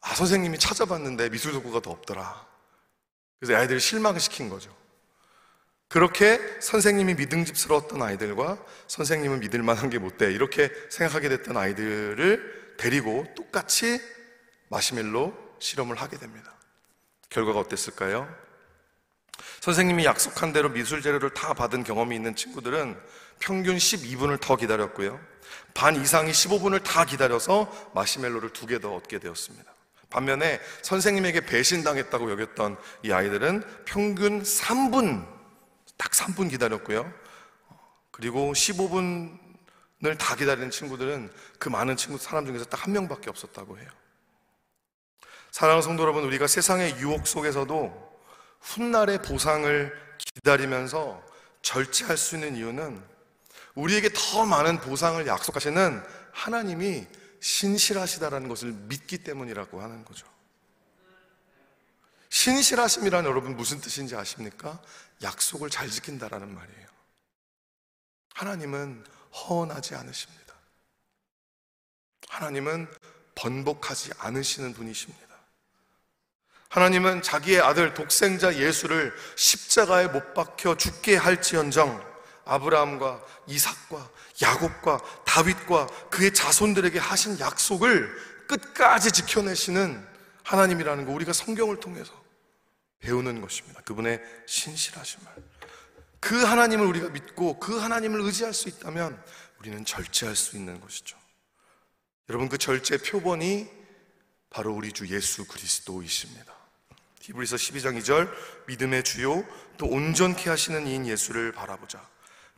아, 0.00 0.14
선생님이 0.14 0.60
찾아봤는데 0.60 1.30
미술 1.30 1.50
도구가 1.54 1.80
더 1.80 1.90
없더라. 1.90 2.46
그래서 3.40 3.58
아이들을 3.58 3.80
실망을 3.80 4.20
시킨 4.20 4.48
거죠. 4.48 4.72
그렇게 5.88 6.38
선생님이 6.60 7.14
믿음직스러웠던 7.14 8.00
아이들과 8.00 8.64
선생님은 8.86 9.40
믿을 9.40 9.64
만한 9.64 9.90
게 9.90 9.98
못 9.98 10.18
돼. 10.18 10.32
이렇게 10.32 10.70
생각하게 10.88 11.30
됐던 11.30 11.56
아이들을 11.56 12.76
데리고 12.78 13.26
똑같이 13.34 14.00
마시멜로 14.68 15.36
실험을 15.58 15.96
하게 15.96 16.16
됩니다. 16.16 16.54
결과가 17.28 17.58
어땠을까요? 17.58 18.32
선생님이 19.60 20.04
약속한 20.04 20.52
대로 20.52 20.68
미술 20.70 21.02
재료를 21.02 21.30
다 21.30 21.54
받은 21.54 21.84
경험이 21.84 22.16
있는 22.16 22.34
친구들은 22.34 22.98
평균 23.38 23.76
12분을 23.76 24.40
더 24.40 24.56
기다렸고요. 24.56 25.20
반 25.74 25.96
이상이 25.96 26.30
15분을 26.32 26.82
다 26.82 27.04
기다려서 27.04 27.70
마시멜로를 27.94 28.50
두 28.52 28.66
개 28.66 28.78
더 28.78 28.94
얻게 28.94 29.18
되었습니다. 29.18 29.72
반면에 30.10 30.60
선생님에게 30.82 31.42
배신당했다고 31.42 32.30
여겼던 32.32 32.76
이 33.02 33.12
아이들은 33.12 33.62
평균 33.84 34.42
3분, 34.42 35.26
딱 35.96 36.10
3분 36.12 36.50
기다렸고요. 36.50 37.12
그리고 38.10 38.52
15분을 38.52 40.18
다 40.18 40.34
기다리는 40.34 40.70
친구들은 40.70 41.30
그 41.58 41.68
많은 41.68 41.96
친구, 41.96 42.18
사람 42.18 42.46
중에서 42.46 42.64
딱 42.64 42.84
한 42.84 42.92
명밖에 42.92 43.28
없었다고 43.30 43.78
해요. 43.78 43.88
사랑하는 45.50 45.82
성도 45.82 46.02
여러분, 46.04 46.24
우리가 46.24 46.46
세상의 46.46 46.96
유혹 46.98 47.26
속에서도 47.26 48.07
훗날의 48.60 49.22
보상을 49.22 50.16
기다리면서 50.18 51.22
절제할 51.62 52.16
수 52.16 52.36
있는 52.36 52.56
이유는 52.56 53.02
우리에게 53.74 54.10
더 54.12 54.44
많은 54.44 54.80
보상을 54.80 55.24
약속하시는 55.26 56.02
하나님이 56.32 57.06
신실하시다라는 57.40 58.48
것을 58.48 58.72
믿기 58.72 59.18
때문이라고 59.18 59.80
하는 59.80 60.04
거죠. 60.04 60.26
신실하심이란 62.30 63.24
여러분 63.24 63.56
무슨 63.56 63.80
뜻인지 63.80 64.14
아십니까? 64.16 64.80
약속을 65.22 65.70
잘 65.70 65.88
지킨다라는 65.88 66.52
말이에요. 66.54 66.88
하나님은 68.34 69.04
허언하지 69.32 69.94
않으십니다. 69.94 70.54
하나님은 72.28 72.88
번복하지 73.34 74.12
않으시는 74.18 74.74
분이십니다. 74.74 75.27
하나님은 76.68 77.22
자기의 77.22 77.60
아들 77.60 77.94
독생자 77.94 78.54
예수를 78.54 79.14
십자가에 79.36 80.08
못 80.08 80.34
박혀 80.34 80.76
죽게 80.76 81.16
할지언정 81.16 82.06
아브라함과 82.44 83.24
이삭과 83.46 84.10
야곱과 84.42 85.00
다윗과 85.24 85.86
그의 86.10 86.32
자손들에게 86.32 86.98
하신 86.98 87.40
약속을 87.40 88.46
끝까지 88.46 89.12
지켜내시는 89.12 90.06
하나님이라는 90.44 91.04
거 91.04 91.12
우리가 91.12 91.32
성경을 91.32 91.80
통해서 91.80 92.12
배우는 93.00 93.40
것입니다. 93.40 93.80
그분의 93.82 94.20
신실하심을. 94.46 95.26
그 96.20 96.42
하나님을 96.42 96.86
우리가 96.86 97.10
믿고 97.10 97.60
그 97.60 97.78
하나님을 97.78 98.20
의지할 98.22 98.52
수 98.52 98.68
있다면 98.68 99.22
우리는 99.60 99.84
절제할 99.84 100.34
수 100.34 100.56
있는 100.56 100.80
것이죠. 100.80 101.16
여러분 102.28 102.48
그 102.48 102.58
절제 102.58 102.98
표본이 102.98 103.68
바로 104.50 104.72
우리 104.74 104.92
주 104.92 105.06
예수 105.08 105.46
그리스도이십니다. 105.46 106.57
히브리서 107.28 107.56
12장 107.56 108.00
2절 108.00 108.32
믿음의 108.68 109.02
주요 109.02 109.44
또 109.76 109.86
온전케 109.86 110.48
하시는 110.48 110.86
이인 110.86 111.06
예수를 111.06 111.52
바라보자. 111.52 112.02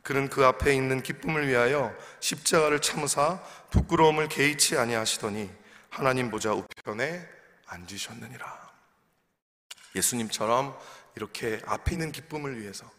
그는 0.01 0.29
그 0.29 0.45
앞에 0.45 0.73
있는 0.73 1.03
기쁨을 1.03 1.47
위하여 1.47 1.93
십자가를 2.21 2.79
참으사 2.79 3.43
부끄러움을 3.69 4.29
개의치 4.29 4.77
아니하시더니 4.77 5.49
하나님 5.89 6.31
보좌 6.31 6.53
우편에 6.53 7.27
앉으셨느니라. 7.65 8.71
예수님처럼 9.95 10.77
이렇게 11.17 11.59
앞에 11.65 11.91
있는 11.91 12.13
기쁨을 12.13 12.61
위해서 12.61 12.89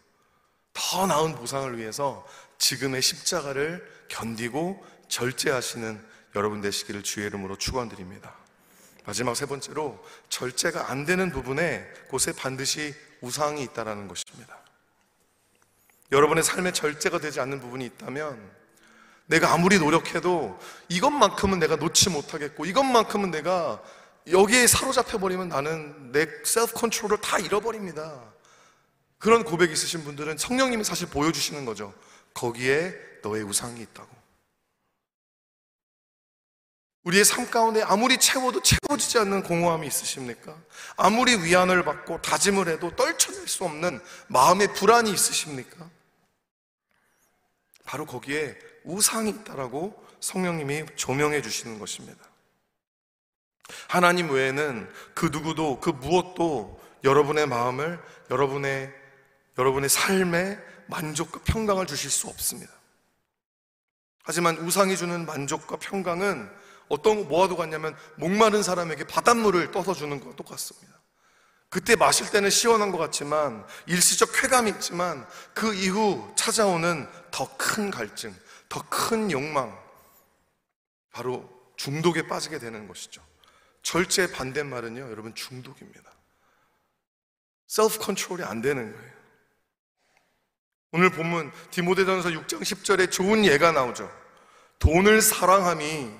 더 0.73 1.07
나은 1.07 1.35
보상을 1.35 1.75
위해서 1.77 2.25
지금의 2.59 3.01
십자가를 3.01 3.83
견디고 4.09 4.85
절제하시는 5.07 6.07
여러분 6.35 6.61
되시기를 6.61 7.01
주의 7.01 7.25
이름으로 7.27 7.57
축원드립니다. 7.57 8.42
마지막 9.05 9.35
세 9.35 9.45
번째로 9.45 10.03
절제가 10.29 10.89
안 10.89 11.05
되는 11.05 11.31
부분에 11.31 11.85
곳에 12.09 12.31
반드시 12.33 12.95
우상이 13.21 13.63
있다라는 13.63 14.07
것입니다. 14.07 14.57
여러분의 16.11 16.43
삶에 16.43 16.71
절제가 16.71 17.19
되지 17.19 17.39
않는 17.39 17.59
부분이 17.59 17.85
있다면 17.85 18.39
내가 19.25 19.53
아무리 19.53 19.79
노력해도 19.79 20.59
이것만큼은 20.89 21.59
내가 21.59 21.75
놓지 21.75 22.09
못하겠고 22.09 22.65
이것만큼은 22.65 23.31
내가 23.31 23.81
여기에 24.31 24.67
사로잡혀 24.67 25.17
버리면 25.17 25.49
나는 25.49 26.11
내 26.11 26.27
셀프 26.45 26.73
컨트롤을 26.73 27.19
다 27.19 27.39
잃어버립니다. 27.39 28.21
그런 29.17 29.43
고백이 29.43 29.71
있으신 29.73 30.03
분들은 30.03 30.37
성령님이 30.37 30.83
사실 30.83 31.07
보여주시는 31.07 31.65
거죠. 31.65 31.93
거기에 32.33 32.93
너의 33.21 33.43
우상이 33.43 33.81
있다고. 33.81 34.22
우리의 37.03 37.25
삶 37.25 37.49
가운데 37.49 37.81
아무리 37.83 38.17
채워도 38.17 38.61
채워지지 38.61 39.19
않는 39.19 39.43
공허함이 39.43 39.85
있으십니까? 39.87 40.55
아무리 40.95 41.35
위안을 41.35 41.83
받고 41.83 42.21
다짐을 42.21 42.69
해도 42.69 42.95
떨쳐낼 42.95 43.47
수 43.47 43.65
없는 43.65 43.99
마음의 44.27 44.73
불안이 44.73 45.11
있으십니까? 45.11 45.89
바로 47.83 48.05
거기에 48.05 48.57
우상이 48.85 49.29
있다라고 49.31 50.01
성령님이 50.21 50.85
조명해 50.95 51.41
주시는 51.41 51.79
것입니다. 51.79 52.23
하나님 53.89 54.31
외에는 54.31 54.89
그 55.13 55.25
누구도 55.25 55.81
그 55.81 55.89
무엇도 55.89 56.81
여러분의 57.03 57.47
마음을 57.47 58.01
여러분의 58.31 58.93
여러분의 59.57 59.89
삶에 59.89 60.57
만족과 60.87 61.41
평강을 61.43 61.85
주실 61.85 62.09
수 62.09 62.27
없습니다. 62.27 62.71
하지만 64.23 64.57
우상이 64.57 64.95
주는 64.95 65.25
만족과 65.25 65.77
평강은 65.77 66.62
어떤 66.89 67.27
뭐와도 67.27 67.55
같냐면 67.57 67.95
목마른 68.15 68.63
사람에게 68.63 69.05
바닷물을 69.05 69.71
떠서 69.71 69.93
주는 69.93 70.19
것과 70.19 70.35
똑같습니다. 70.35 70.93
그때 71.69 71.95
마실 71.95 72.29
때는 72.29 72.49
시원한 72.51 72.91
것 72.91 72.99
같지만 72.99 73.65
일시적 73.87 74.29
쾌감이 74.33 74.69
있지만 74.71 75.27
그 75.55 75.73
이후 75.73 76.31
찾아오는 76.35 77.09
더 77.31 77.47
큰 77.57 77.89
갈증, 77.89 78.35
더 78.69 78.83
큰 78.89 79.31
욕망, 79.31 79.75
바로 81.11 81.49
중독에 81.75 82.27
빠지게 82.27 82.59
되는 82.59 82.87
것이죠. 82.87 83.23
절제 83.81 84.31
반대말은요, 84.31 85.09
여러분 85.09 85.33
중독입니다. 85.33 86.11
셀프 87.67 87.97
컨트롤이 87.97 88.43
안 88.43 88.61
되는 88.61 88.93
거예요. 88.93 89.13
오늘 90.91 91.09
본문 91.09 91.51
디모데전서 91.71 92.29
6장 92.29 92.61
10절에 92.61 93.11
좋은 93.11 93.45
예가 93.45 93.71
나오죠. 93.71 94.11
돈을 94.77 95.21
사랑함이 95.21 96.11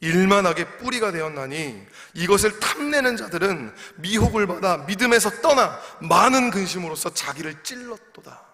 일만 0.00 0.46
하게 0.46 0.64
뿌리가 0.78 1.12
되었나니 1.12 1.86
이것을 2.14 2.58
탐내는 2.58 3.16
자들은 3.18 3.74
미혹을 3.96 4.46
받아 4.46 4.78
믿음에서 4.78 5.42
떠나 5.42 5.78
많은 6.00 6.50
근심으로서 6.50 7.12
자기를 7.12 7.62
찔렀도다. 7.62 8.46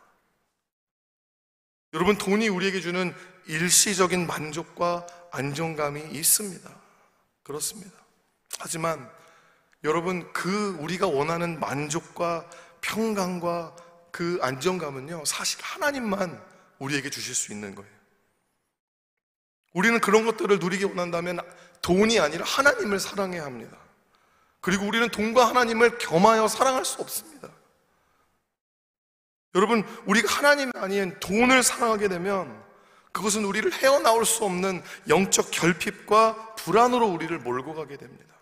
여러분, 1.95 2.19
돈이 2.19 2.49
우리에게 2.49 2.81
주는 2.81 3.15
일시적인 3.47 4.27
만족과 4.27 5.07
안정감이 5.31 6.03
있습니다. 6.11 6.69
그렇습니다. 7.45 7.93
하지만 8.59 9.09
여러분, 9.85 10.33
그 10.33 10.77
우리가 10.81 11.07
원하는 11.07 11.61
만족과 11.61 12.51
평강과 12.81 13.77
그 14.11 14.39
안정감은요, 14.43 15.25
사실 15.25 15.61
하나님만 15.63 16.43
우리에게 16.81 17.09
주실 17.09 17.35
수 17.37 17.53
있는 17.53 17.75
거예요. 17.77 17.96
우리는 19.77 20.01
그런 20.01 20.25
것들을 20.25 20.59
누리기 20.59 20.85
원한다면 20.85 21.39
돈이 21.83 22.19
아니라 22.19 22.47
하나님을 22.47 22.99
사랑해야 22.99 23.45
합니다. 23.45 23.77
그리고 24.63 24.87
우리는 24.87 25.07
돈과 25.11 25.47
하나님을 25.51 25.99
겸하여 25.99 26.49
사랑할 26.49 26.87
수 26.87 27.03
없습니다. 27.03 27.51
여러분, 29.55 29.85
우리가 30.07 30.33
하나님이 30.33 30.73
아닌 30.77 31.15
돈을 31.21 31.63
사랑하게 31.63 32.09
되면 32.09 32.65
그것은 33.13 33.45
우리를 33.45 33.71
헤어나올 33.75 34.25
수 34.25 34.47
없는 34.47 34.83
영적 35.11 35.51
결핍과 35.51 36.55
불안으로 36.55 37.07
우리를 37.09 37.39
몰고 37.39 37.75
가게 37.75 37.99
됩니다. 37.99 38.35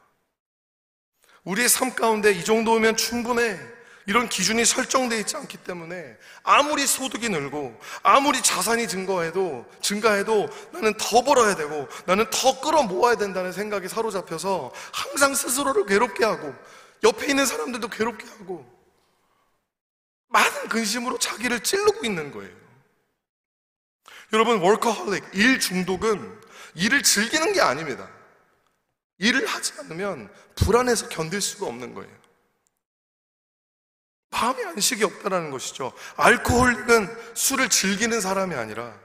우리의 1.43 1.69
삶 1.69 1.97
가운데 1.97 2.31
이 2.31 2.45
정도면 2.45 2.97
충분해. 2.97 3.59
이런 4.07 4.29
기준이 4.29 4.65
설정되어 4.65 5.19
있지 5.21 5.37
않기 5.37 5.59
때문에 5.59 6.17
아무리 6.43 6.87
소득이 6.87 7.31
늘고 7.31 7.79
아무리 8.03 8.43
자산이 8.43 8.87
증거해도 8.87 9.67
증가해도 9.81 10.49
나는 10.73 10.95
더 10.99 11.23
벌어야 11.23 11.55
되고 11.55 11.89
나는 12.05 12.29
더 12.31 12.61
끌어 12.61 12.83
모아야 12.83 13.15
된다는 13.17 13.53
생각이 13.53 13.89
사로잡혀서 13.89 14.73
항상 14.93 15.35
스스로를 15.35 15.87
괴롭게 15.87 16.25
하고 16.25 16.55
옆에 17.03 17.29
있는 17.29 17.47
사람들도 17.47 17.89
괴롭게 17.89 18.27
하고 18.39 18.71
많은 20.29 20.69
근심으로 20.69 21.19
자기를 21.19 21.61
찔르고 21.61 22.05
있는 22.05 22.31
거예요. 22.31 22.53
여러분 24.33 24.59
워커홀릭 24.59 25.25
일 25.33 25.61
중독은 25.61 26.41
일을 26.75 27.03
즐기는 27.03 27.53
게 27.53 27.61
아닙니다. 27.61 28.11
일을 29.19 29.47
하지 29.47 29.73
않으면 29.79 30.31
불안해서 30.57 31.09
견딜 31.09 31.41
수가 31.41 31.67
없는 31.67 31.95
거예요. 31.95 32.24
마음의 34.35 34.67
안식이 34.67 35.05
없다는 35.05 35.51
것이죠. 35.51 35.93
알코올릭은 36.17 37.35
술을 37.35 37.69
즐기는 37.69 38.21
사람이 38.21 38.55
아니라 38.57 38.99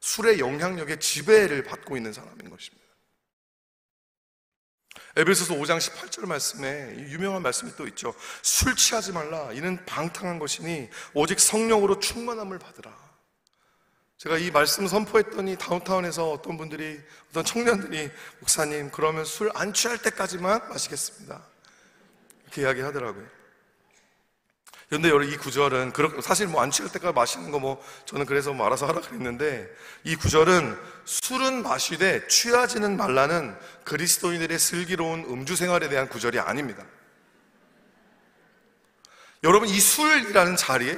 술의 0.00 0.38
영향력에 0.38 1.00
지배를 1.00 1.64
받고 1.64 1.96
있는 1.96 2.12
사람인 2.12 2.48
것입니다. 2.48 2.86
에베소서 5.16 5.54
5장 5.54 5.78
18절 5.78 6.26
말씀에 6.26 6.94
유명한 7.10 7.42
말씀이 7.42 7.72
또 7.76 7.88
있죠. 7.88 8.14
술 8.42 8.76
취하지 8.76 9.12
말라. 9.12 9.52
이는 9.52 9.84
방탕한 9.84 10.38
것이니 10.38 10.88
오직 11.12 11.40
성령으로 11.40 11.98
충만함을 11.98 12.60
받으라. 12.60 12.96
제가 14.16 14.38
이 14.38 14.50
말씀 14.52 14.86
선포했더니 14.86 15.56
다운타운에서 15.56 16.30
어떤 16.30 16.56
분들이 16.56 17.00
어떤 17.30 17.44
청년들이 17.44 18.10
목사님 18.40 18.90
그러면 18.92 19.24
술 19.24 19.50
안 19.54 19.72
취할 19.72 19.98
때까지만 19.98 20.68
마시겠습니다. 20.68 21.42
이렇게 22.44 22.62
이야기하더라고요. 22.62 23.37
그런데 24.88 25.08
여러분 25.10 25.28
이 25.30 25.36
구절은 25.36 25.92
사실 26.22 26.46
뭐 26.46 26.62
안 26.62 26.70
취할 26.70 26.90
때까지 26.90 27.14
마시는 27.14 27.50
거 27.50 27.58
뭐 27.58 27.84
저는 28.06 28.24
그래서 28.26 28.52
뭐 28.52 28.66
알아서 28.66 28.86
하라 28.86 29.00
그랬는데 29.00 29.68
이 30.04 30.16
구절은 30.16 30.78
술은 31.04 31.62
마시되 31.62 32.26
취하지는 32.28 32.96
말라는 32.96 33.56
그리스도인들의 33.84 34.58
슬기로운 34.58 35.24
음주 35.28 35.56
생활에 35.56 35.88
대한 35.88 36.08
구절이 36.08 36.38
아닙니다. 36.38 36.84
여러분 39.44 39.68
이 39.68 39.78
술이라는 39.78 40.56
자리에 40.56 40.96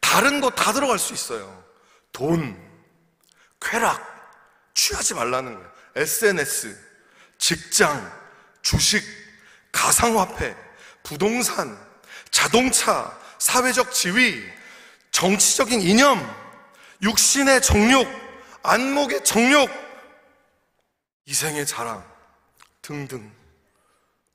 다른 0.00 0.40
거 0.40 0.50
다 0.50 0.72
들어갈 0.72 0.98
수 0.98 1.12
있어요. 1.12 1.64
돈, 2.12 2.56
쾌락, 3.60 4.00
취하지 4.74 5.14
말라는 5.14 5.54
거예요. 5.54 5.72
SNS, 5.96 6.78
직장, 7.38 8.10
주식, 8.62 9.02
가상화폐, 9.72 10.56
부동산, 11.02 11.78
자동차, 12.38 13.18
사회적 13.40 13.92
지위, 13.92 14.40
정치적인 15.10 15.80
이념, 15.80 16.24
육신의 17.02 17.60
정욕, 17.62 18.06
안목의 18.62 19.24
정욕, 19.24 19.68
이생의 21.26 21.66
자랑 21.66 22.04
등등. 22.80 23.28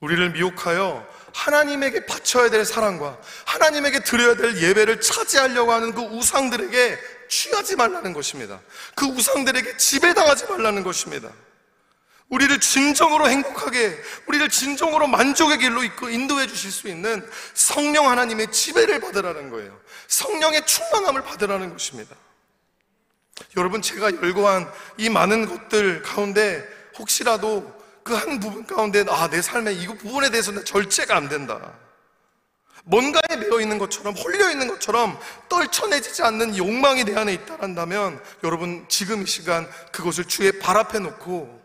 우리를 0.01 0.31
미혹하여 0.31 1.07
하나님에게 1.33 2.05
바쳐야 2.05 2.49
될 2.49 2.65
사랑과 2.65 3.17
하나님에게 3.45 4.01
드려야 4.01 4.35
될 4.35 4.61
예배를 4.61 4.99
차지하려고 4.99 5.71
하는 5.71 5.93
그 5.93 6.01
우상들에게 6.01 6.99
취하지 7.29 7.77
말라는 7.77 8.11
것입니다. 8.11 8.59
그 8.95 9.05
우상들에게 9.05 9.77
지배당하지 9.77 10.47
말라는 10.47 10.83
것입니다. 10.83 11.31
우리를 12.29 12.59
진정으로 12.59 13.29
행복하게, 13.29 13.97
우리를 14.27 14.49
진정으로 14.49 15.07
만족의 15.07 15.59
길로 15.59 15.83
이끌 15.83 16.11
인도해 16.11 16.47
주실 16.47 16.71
수 16.71 16.87
있는 16.87 17.27
성령 17.53 18.09
하나님의 18.09 18.51
지배를 18.51 18.99
받으라는 18.99 19.49
거예요. 19.49 19.79
성령의 20.07 20.65
충만함을 20.65 21.23
받으라는 21.23 21.71
것입니다. 21.71 22.15
여러분, 23.57 23.81
제가 23.81 24.11
열거한 24.21 24.71
이 24.97 25.09
많은 25.09 25.45
것들 25.47 26.01
가운데 26.01 26.67
혹시라도 26.97 27.83
그 28.03 28.15
한 28.15 28.39
부분 28.39 28.65
가운데, 28.65 29.05
아, 29.09 29.29
내 29.29 29.41
삶의 29.41 29.77
이 29.77 29.87
부분에 29.87 30.29
대해서 30.29 30.51
는 30.51 30.65
절제가 30.65 31.15
안 31.15 31.29
된다. 31.29 31.73
뭔가에 32.83 33.37
매여 33.37 33.61
있는 33.61 33.77
것처럼, 33.77 34.13
홀려 34.13 34.49
있는 34.51 34.67
것처럼 34.67 35.17
떨쳐내지지 35.47 36.21
않는 36.23 36.57
욕망이 36.57 37.05
내 37.05 37.15
안에 37.15 37.33
있다란다면, 37.33 38.21
여러분, 38.43 38.85
지금 38.89 39.23
이 39.23 39.25
시간 39.25 39.69
그것을 39.91 40.25
주의 40.25 40.59
발 40.59 40.77
앞에 40.77 40.99
놓고 40.99 41.62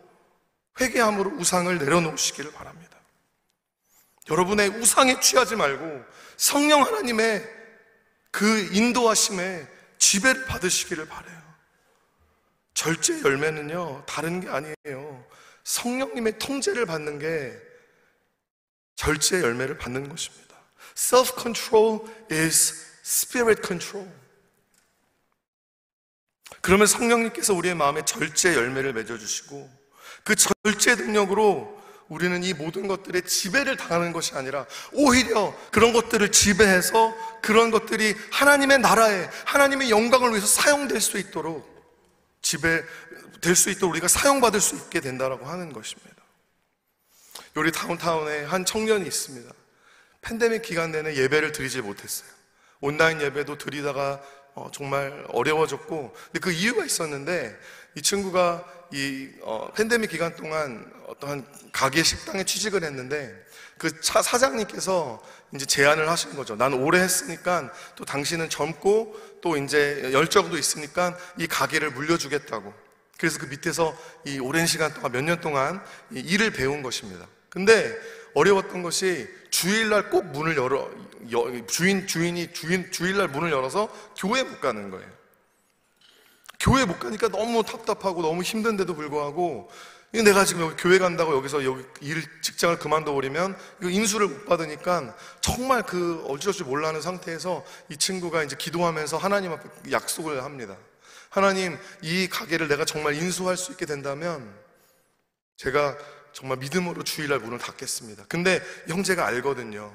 회개함으로 0.79 1.31
우상을 1.31 1.77
내려놓으시기를 1.77 2.51
바랍니다. 2.51 2.97
여러분의 4.29 4.69
우상에 4.69 5.19
취하지 5.19 5.55
말고 5.55 6.03
성령 6.37 6.83
하나님의 6.83 7.47
그 8.31 8.69
인도하심에 8.73 9.67
지배를 9.97 10.45
받으시기를 10.45 11.07
바래요. 11.07 11.39
절제 12.73 13.21
열매는요, 13.21 14.05
다른 14.05 14.39
게 14.39 14.47
아니에요. 14.47 15.25
성령님의 15.63 16.39
통제를 16.39 16.85
받는 16.85 17.19
게 17.19 17.53
절제 18.95 19.41
열매를 19.41 19.77
받는 19.77 20.07
것입니다. 20.09 20.55
Self-control 20.95 22.07
is 22.31 22.73
spirit 23.03 23.61
control. 23.65 24.09
그러면 26.61 26.87
성령님께서 26.87 27.53
우리의 27.53 27.75
마음에 27.75 28.03
절제 28.05 28.55
열매를 28.55 28.93
맺어주시고 28.93 29.78
그 30.29 30.35
절제 30.35 30.93
능력으로 30.93 31.81
우리는 32.07 32.43
이 32.43 32.53
모든 32.53 32.87
것들의 32.87 33.23
지배를 33.23 33.77
당하는 33.77 34.13
것이 34.13 34.35
아니라 34.35 34.67
오히려 34.93 35.55
그런 35.71 35.91
것들을 35.91 36.31
지배해서 36.31 37.15
그런 37.41 37.71
것들이 37.71 38.13
하나님의 38.31 38.77
나라에 38.77 39.27
하나님의 39.45 39.89
영광을 39.89 40.29
위해서 40.29 40.45
사용될 40.45 41.01
수 41.01 41.17
있도록 41.17 41.67
지배 42.43 42.83
될 43.41 43.55
수 43.55 43.71
있도록 43.71 43.89
우리가 43.91 44.07
사용받을 44.07 44.61
수 44.61 44.75
있게 44.75 44.99
된다라고 44.99 45.47
하는 45.47 45.73
것입니다. 45.73 46.21
우리 47.55 47.71
다운타운에 47.71 48.43
한 48.43 48.65
청년이 48.65 49.07
있습니다. 49.07 49.51
팬데믹 50.21 50.61
기간 50.61 50.91
내내 50.91 51.15
예배를 51.15 51.53
드리지 51.53 51.81
못했어요. 51.81 52.29
온라인 52.81 53.19
예배도 53.19 53.57
드리다가 53.57 54.21
어, 54.53 54.69
정말 54.71 55.25
어려워졌고, 55.29 56.13
근데 56.25 56.39
그 56.39 56.51
이유가 56.51 56.85
있었는데 56.85 57.57
이 57.95 58.01
친구가 58.03 58.78
이 58.91 59.29
어, 59.41 59.71
팬데믹 59.75 60.09
기간 60.09 60.35
동안 60.35 60.91
어떠한 61.07 61.45
가게 61.71 62.03
식당에 62.03 62.43
취직을 62.43 62.83
했는데 62.83 63.33
그 63.77 64.01
차, 64.01 64.21
사장님께서 64.21 65.21
이제 65.53 65.65
제안을 65.65 66.09
하신 66.09 66.35
거죠. 66.35 66.55
난 66.55 66.73
오래 66.73 66.99
했으니까 66.99 67.71
또 67.95 68.05
당신은 68.05 68.49
젊고 68.49 69.39
또 69.41 69.57
이제 69.57 70.09
열정도 70.11 70.57
있으니까 70.57 71.17
이 71.37 71.47
가게를 71.47 71.91
물려주겠다고. 71.91 72.73
그래서 73.17 73.39
그 73.39 73.45
밑에서 73.47 73.97
이 74.25 74.39
오랜 74.39 74.65
시간 74.65 74.93
동안 74.93 75.11
몇 75.11 75.21
년 75.23 75.41
동안 75.41 75.83
이 76.11 76.19
일을 76.19 76.51
배운 76.51 76.81
것입니다. 76.81 77.27
근데 77.49 77.97
어려웠던 78.33 78.83
것이 78.83 79.27
주일날 79.49 80.09
꼭 80.09 80.25
문을 80.27 80.55
열어 80.55 80.89
주인 81.67 82.05
주인이 82.07 82.53
주인 82.53 82.91
주일날 82.91 83.27
문을 83.29 83.51
열어서 83.51 83.87
교회 84.17 84.43
못 84.43 84.61
가는 84.61 84.89
거예요. 84.89 85.18
교회 86.59 86.85
못 86.85 86.99
가니까 86.99 87.29
너무 87.29 87.63
답답하고 87.63 88.21
너무 88.21 88.41
힘든데도 88.41 88.93
불구하고 88.95 89.69
내가 90.11 90.43
지금 90.43 90.75
교회 90.75 90.97
간다고 90.97 91.35
여기서 91.35 91.63
여기 91.63 91.83
일 92.01 92.23
직장을 92.41 92.79
그만둬 92.79 93.13
버리면 93.13 93.55
인수를 93.81 94.27
못 94.27 94.45
받으니까 94.45 95.15
정말 95.39 95.83
그 95.83 96.23
어찌어찌 96.27 96.63
몰라하는 96.63 97.01
상태에서 97.01 97.63
이 97.89 97.97
친구가 97.97 98.43
이제 98.43 98.55
기도하면서 98.57 99.17
하나님 99.17 99.51
앞에 99.51 99.91
약속을 99.91 100.43
합니다. 100.43 100.75
하나님 101.29 101.77
이 102.01 102.27
가게를 102.27 102.67
내가 102.67 102.85
정말 102.85 103.13
인수할 103.13 103.55
수 103.55 103.71
있게 103.71 103.85
된다면 103.85 104.51
제가 105.57 105.95
정말 106.33 106.57
믿음으로 106.57 107.03
주일날 107.03 107.39
문을 107.39 107.59
닫겠습니다. 107.59 108.25
근데 108.27 108.61
형제가 108.87 109.27
알거든요. 109.27 109.93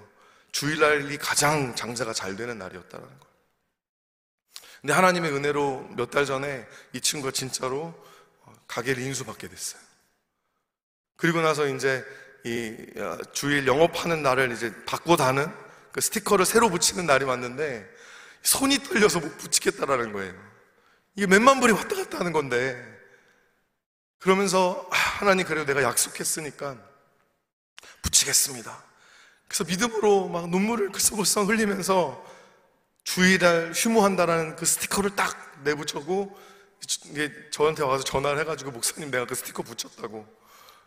주일날이 0.52 1.18
가장 1.18 1.74
장사가 1.74 2.12
잘 2.12 2.36
되는 2.36 2.56
날이었다는 2.58 3.06
거. 3.06 3.33
근데 4.84 4.92
하나님의 4.92 5.32
은혜로 5.32 5.92
몇 5.96 6.10
달 6.10 6.26
전에 6.26 6.68
이 6.92 7.00
친구가 7.00 7.32
진짜로 7.32 7.94
가게를 8.68 9.02
인수받게 9.02 9.48
됐어요. 9.48 9.80
그리고 11.16 11.40
나서 11.40 11.66
이제 11.66 12.04
이 12.44 12.76
어, 12.98 13.16
주일 13.32 13.66
영업하는 13.66 14.22
날을 14.22 14.52
이제 14.52 14.74
바꿔다는 14.84 15.50
그 15.90 16.02
스티커를 16.02 16.44
새로 16.44 16.68
붙이는 16.68 17.06
날이 17.06 17.24
왔는데 17.24 17.88
손이 18.42 18.80
떨려서 18.80 19.20
못 19.20 19.38
붙이겠다라는 19.38 20.12
거예요. 20.12 20.34
이게 21.16 21.26
몇만 21.28 21.60
불이 21.60 21.72
왔다 21.72 21.96
갔다 21.96 22.18
하는 22.18 22.32
건데 22.34 22.76
그러면서 24.18 24.86
아, 24.92 24.96
하나님 24.96 25.46
그래도 25.46 25.64
내가 25.64 25.82
약속했으니까 25.82 26.76
붙이겠습니다. 28.02 28.84
그래서 29.48 29.64
믿음으로 29.64 30.28
막 30.28 30.50
눈물을 30.50 30.92
글썽글썽 30.92 31.48
흘리면서 31.48 32.22
주일날 33.04 33.72
휴무한다라는 33.74 34.56
그 34.56 34.66
스티커를 34.66 35.14
딱 35.14 35.62
내붙여고 35.62 36.36
이게 37.06 37.32
저한테 37.50 37.82
와서 37.82 38.02
전화를 38.04 38.40
해가지고 38.40 38.72
목사님 38.72 39.10
내가 39.10 39.26
그 39.26 39.34
스티커 39.34 39.62
붙였다고 39.62 40.26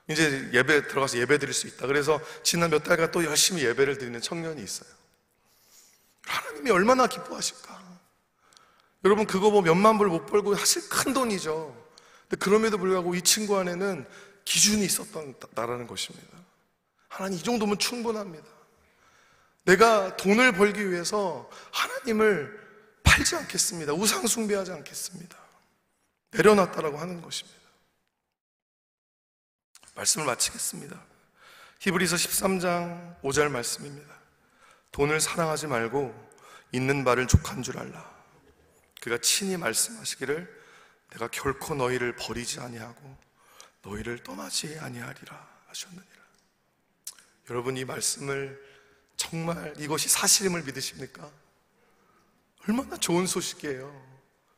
이제 0.09 0.49
예배 0.53 0.87
들어가서 0.87 1.17
예배 1.17 1.37
드릴 1.37 1.53
수 1.53 1.67
있다. 1.67 1.87
그래서 1.87 2.19
지난 2.43 2.69
몇 2.69 2.83
달간 2.83 3.11
또 3.11 3.23
열심히 3.23 3.63
예배를 3.63 3.97
드리는 3.97 4.19
청년이 4.19 4.61
있어요. 4.63 4.89
하나님이 6.25 6.71
얼마나 6.71 7.07
기뻐하실까? 7.07 7.77
여러분 9.05 9.25
그거 9.25 9.51
뭐 9.51 9.61
몇만 9.61 9.97
불 9.97 10.09
못 10.09 10.25
벌고 10.25 10.55
사실 10.55 10.87
큰 10.89 11.13
돈이죠. 11.13 11.87
근데 12.27 12.43
그럼에도 12.43 12.77
불구하고 12.77 13.15
이 13.15 13.21
친구 13.21 13.57
안에는 13.57 14.05
기준이 14.43 14.83
있었던 14.85 15.35
나라는 15.51 15.87
것입니다. 15.87 16.37
하나님 17.07 17.37
이 17.39 17.43
정도면 17.43 17.77
충분합니다. 17.77 18.45
내가 19.67 20.15
돈을 20.15 20.53
벌기 20.53 20.89
위해서 20.89 21.49
하나님을 21.73 22.57
팔지 23.03 23.35
않겠습니다. 23.35 23.93
우상 23.93 24.25
숭배하지 24.25 24.71
않겠습니다. 24.71 25.37
내려놨다라고 26.31 26.97
하는 26.97 27.21
것입니다. 27.21 27.59
말씀을 29.95 30.25
마치겠습니다. 30.25 31.03
히브리서 31.79 32.15
13장 32.15 33.21
5절 33.21 33.49
말씀입니다. 33.49 34.15
돈을 34.93 35.19
사랑하지 35.19 35.67
말고 35.67 36.15
있는 36.71 37.03
바를 37.03 37.27
족한 37.27 37.61
줄 37.61 37.77
알라. 37.77 38.09
그가 39.01 39.17
친히 39.17 39.57
말씀하시기를 39.57 40.63
내가 41.11 41.27
결코 41.27 41.75
너희를 41.75 42.15
버리지 42.15 42.61
아니하고 42.61 43.17
너희를 43.81 44.23
떠나지 44.23 44.79
아니하리라 44.79 45.47
하셨느니라. 45.67 46.17
여러분 47.49 47.75
이 47.75 47.83
말씀을 47.83 48.66
정말 49.17 49.73
이것이 49.77 50.07
사실임을 50.07 50.63
믿으십니까? 50.63 51.29
얼마나 52.67 52.95
좋은 52.97 53.25
소식이에요. 53.25 54.07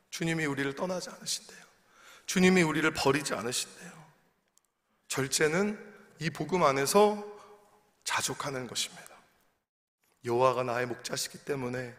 주님이 0.09 0.45
우리를 0.45 0.75
떠나지 0.75 1.09
않으신대요. 1.09 1.59
주님이 2.25 2.61
우리를 2.61 2.91
버리지 2.93 3.33
않으신대요. 3.33 3.91
절제는 5.07 5.93
이 6.19 6.29
복음 6.29 6.63
안에서 6.63 7.25
자족하는 8.03 8.67
것입니다. 8.67 9.07
여호와가 10.25 10.63
나의 10.63 10.85
목자시기 10.85 11.39
때문에 11.39 11.95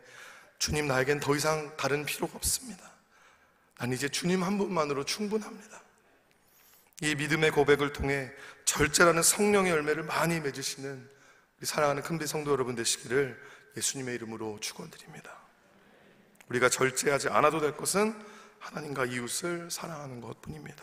주님 0.58 0.86
나에겐 0.86 1.20
더 1.20 1.34
이상 1.34 1.74
다른 1.76 2.04
필요가 2.04 2.36
없습니다. 2.36 2.90
난 3.78 3.92
이제 3.92 4.08
주님 4.08 4.44
한 4.44 4.58
분만으로 4.58 5.04
충분합니다. 5.04 5.82
이 7.02 7.14
믿음의 7.14 7.52
고백을 7.52 7.94
통해 7.94 8.30
절제라는 8.66 9.22
성령의 9.22 9.72
열매를 9.72 10.02
많이 10.02 10.38
맺으시는 10.38 11.08
우리 11.60 11.66
사랑하는 11.66 12.02
큰비 12.02 12.26
성도 12.26 12.52
여러분 12.52 12.74
되시기를 12.74 13.38
예수님의 13.76 14.14
이름으로 14.14 14.58
축원드립니다. 14.60 15.30
우리가 16.48 16.70
절제하지 16.70 17.28
않아도 17.28 17.60
될 17.60 17.76
것은 17.76 18.18
하나님과 18.58 19.04
이웃을 19.04 19.70
사랑하는 19.70 20.22
것뿐입니다. 20.22 20.82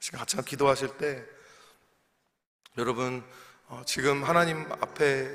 지금 0.00 0.18
같이 0.18 0.38
기도하실 0.46 0.96
때 0.96 1.22
여러분 2.78 3.22
어, 3.68 3.82
지금 3.84 4.24
하나님 4.24 4.66
앞에 4.80 5.30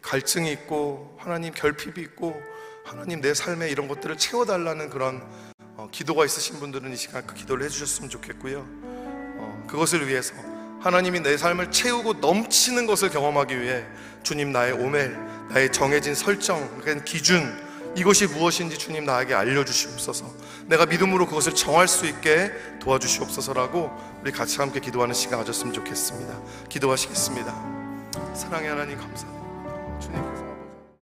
갈증이 0.00 0.50
있고 0.52 1.18
하나님 1.20 1.52
결핍이 1.52 2.02
있고 2.06 2.40
하나님 2.86 3.20
내 3.20 3.34
삶에 3.34 3.68
이런 3.68 3.86
것들을 3.86 4.16
채워달라는 4.16 4.88
그런 4.88 5.20
어, 5.76 5.90
기도가 5.92 6.24
있으신 6.24 6.58
분들은 6.58 6.90
이 6.90 6.96
시간 6.96 7.26
그 7.26 7.34
기도를 7.34 7.66
해주셨으면 7.66 8.08
좋겠고요. 8.08 8.60
어, 8.66 9.66
그것을 9.68 10.08
위해서 10.08 10.49
하나님이 10.80 11.20
내 11.20 11.36
삶을 11.36 11.70
채우고 11.70 12.14
넘치는 12.14 12.86
것을 12.86 13.10
경험하기 13.10 13.60
위해 13.60 13.84
주님 14.22 14.52
나의 14.52 14.72
오멜, 14.72 15.10
나의 15.50 15.72
정해진 15.72 16.14
설정, 16.14 16.68
기준 17.04 17.70
이것이 17.96 18.26
무엇인지 18.26 18.78
주님 18.78 19.04
나에게 19.04 19.34
알려주시옵소서. 19.34 20.24
내가 20.66 20.86
믿음으로 20.86 21.26
그것을 21.26 21.54
정할 21.54 21.88
수 21.88 22.06
있게 22.06 22.52
도와주시옵소서라고 22.80 23.90
우리 24.22 24.30
같이 24.30 24.58
함께 24.58 24.80
기도하는 24.80 25.14
시간 25.14 25.40
가졌으면 25.40 25.74
좋겠습니다. 25.74 26.38
기도하시겠습니다. 26.68 27.52
사랑의 28.34 28.70
하나님 28.70 28.96
감사합니다. 28.96 30.00
주님. 30.00 30.39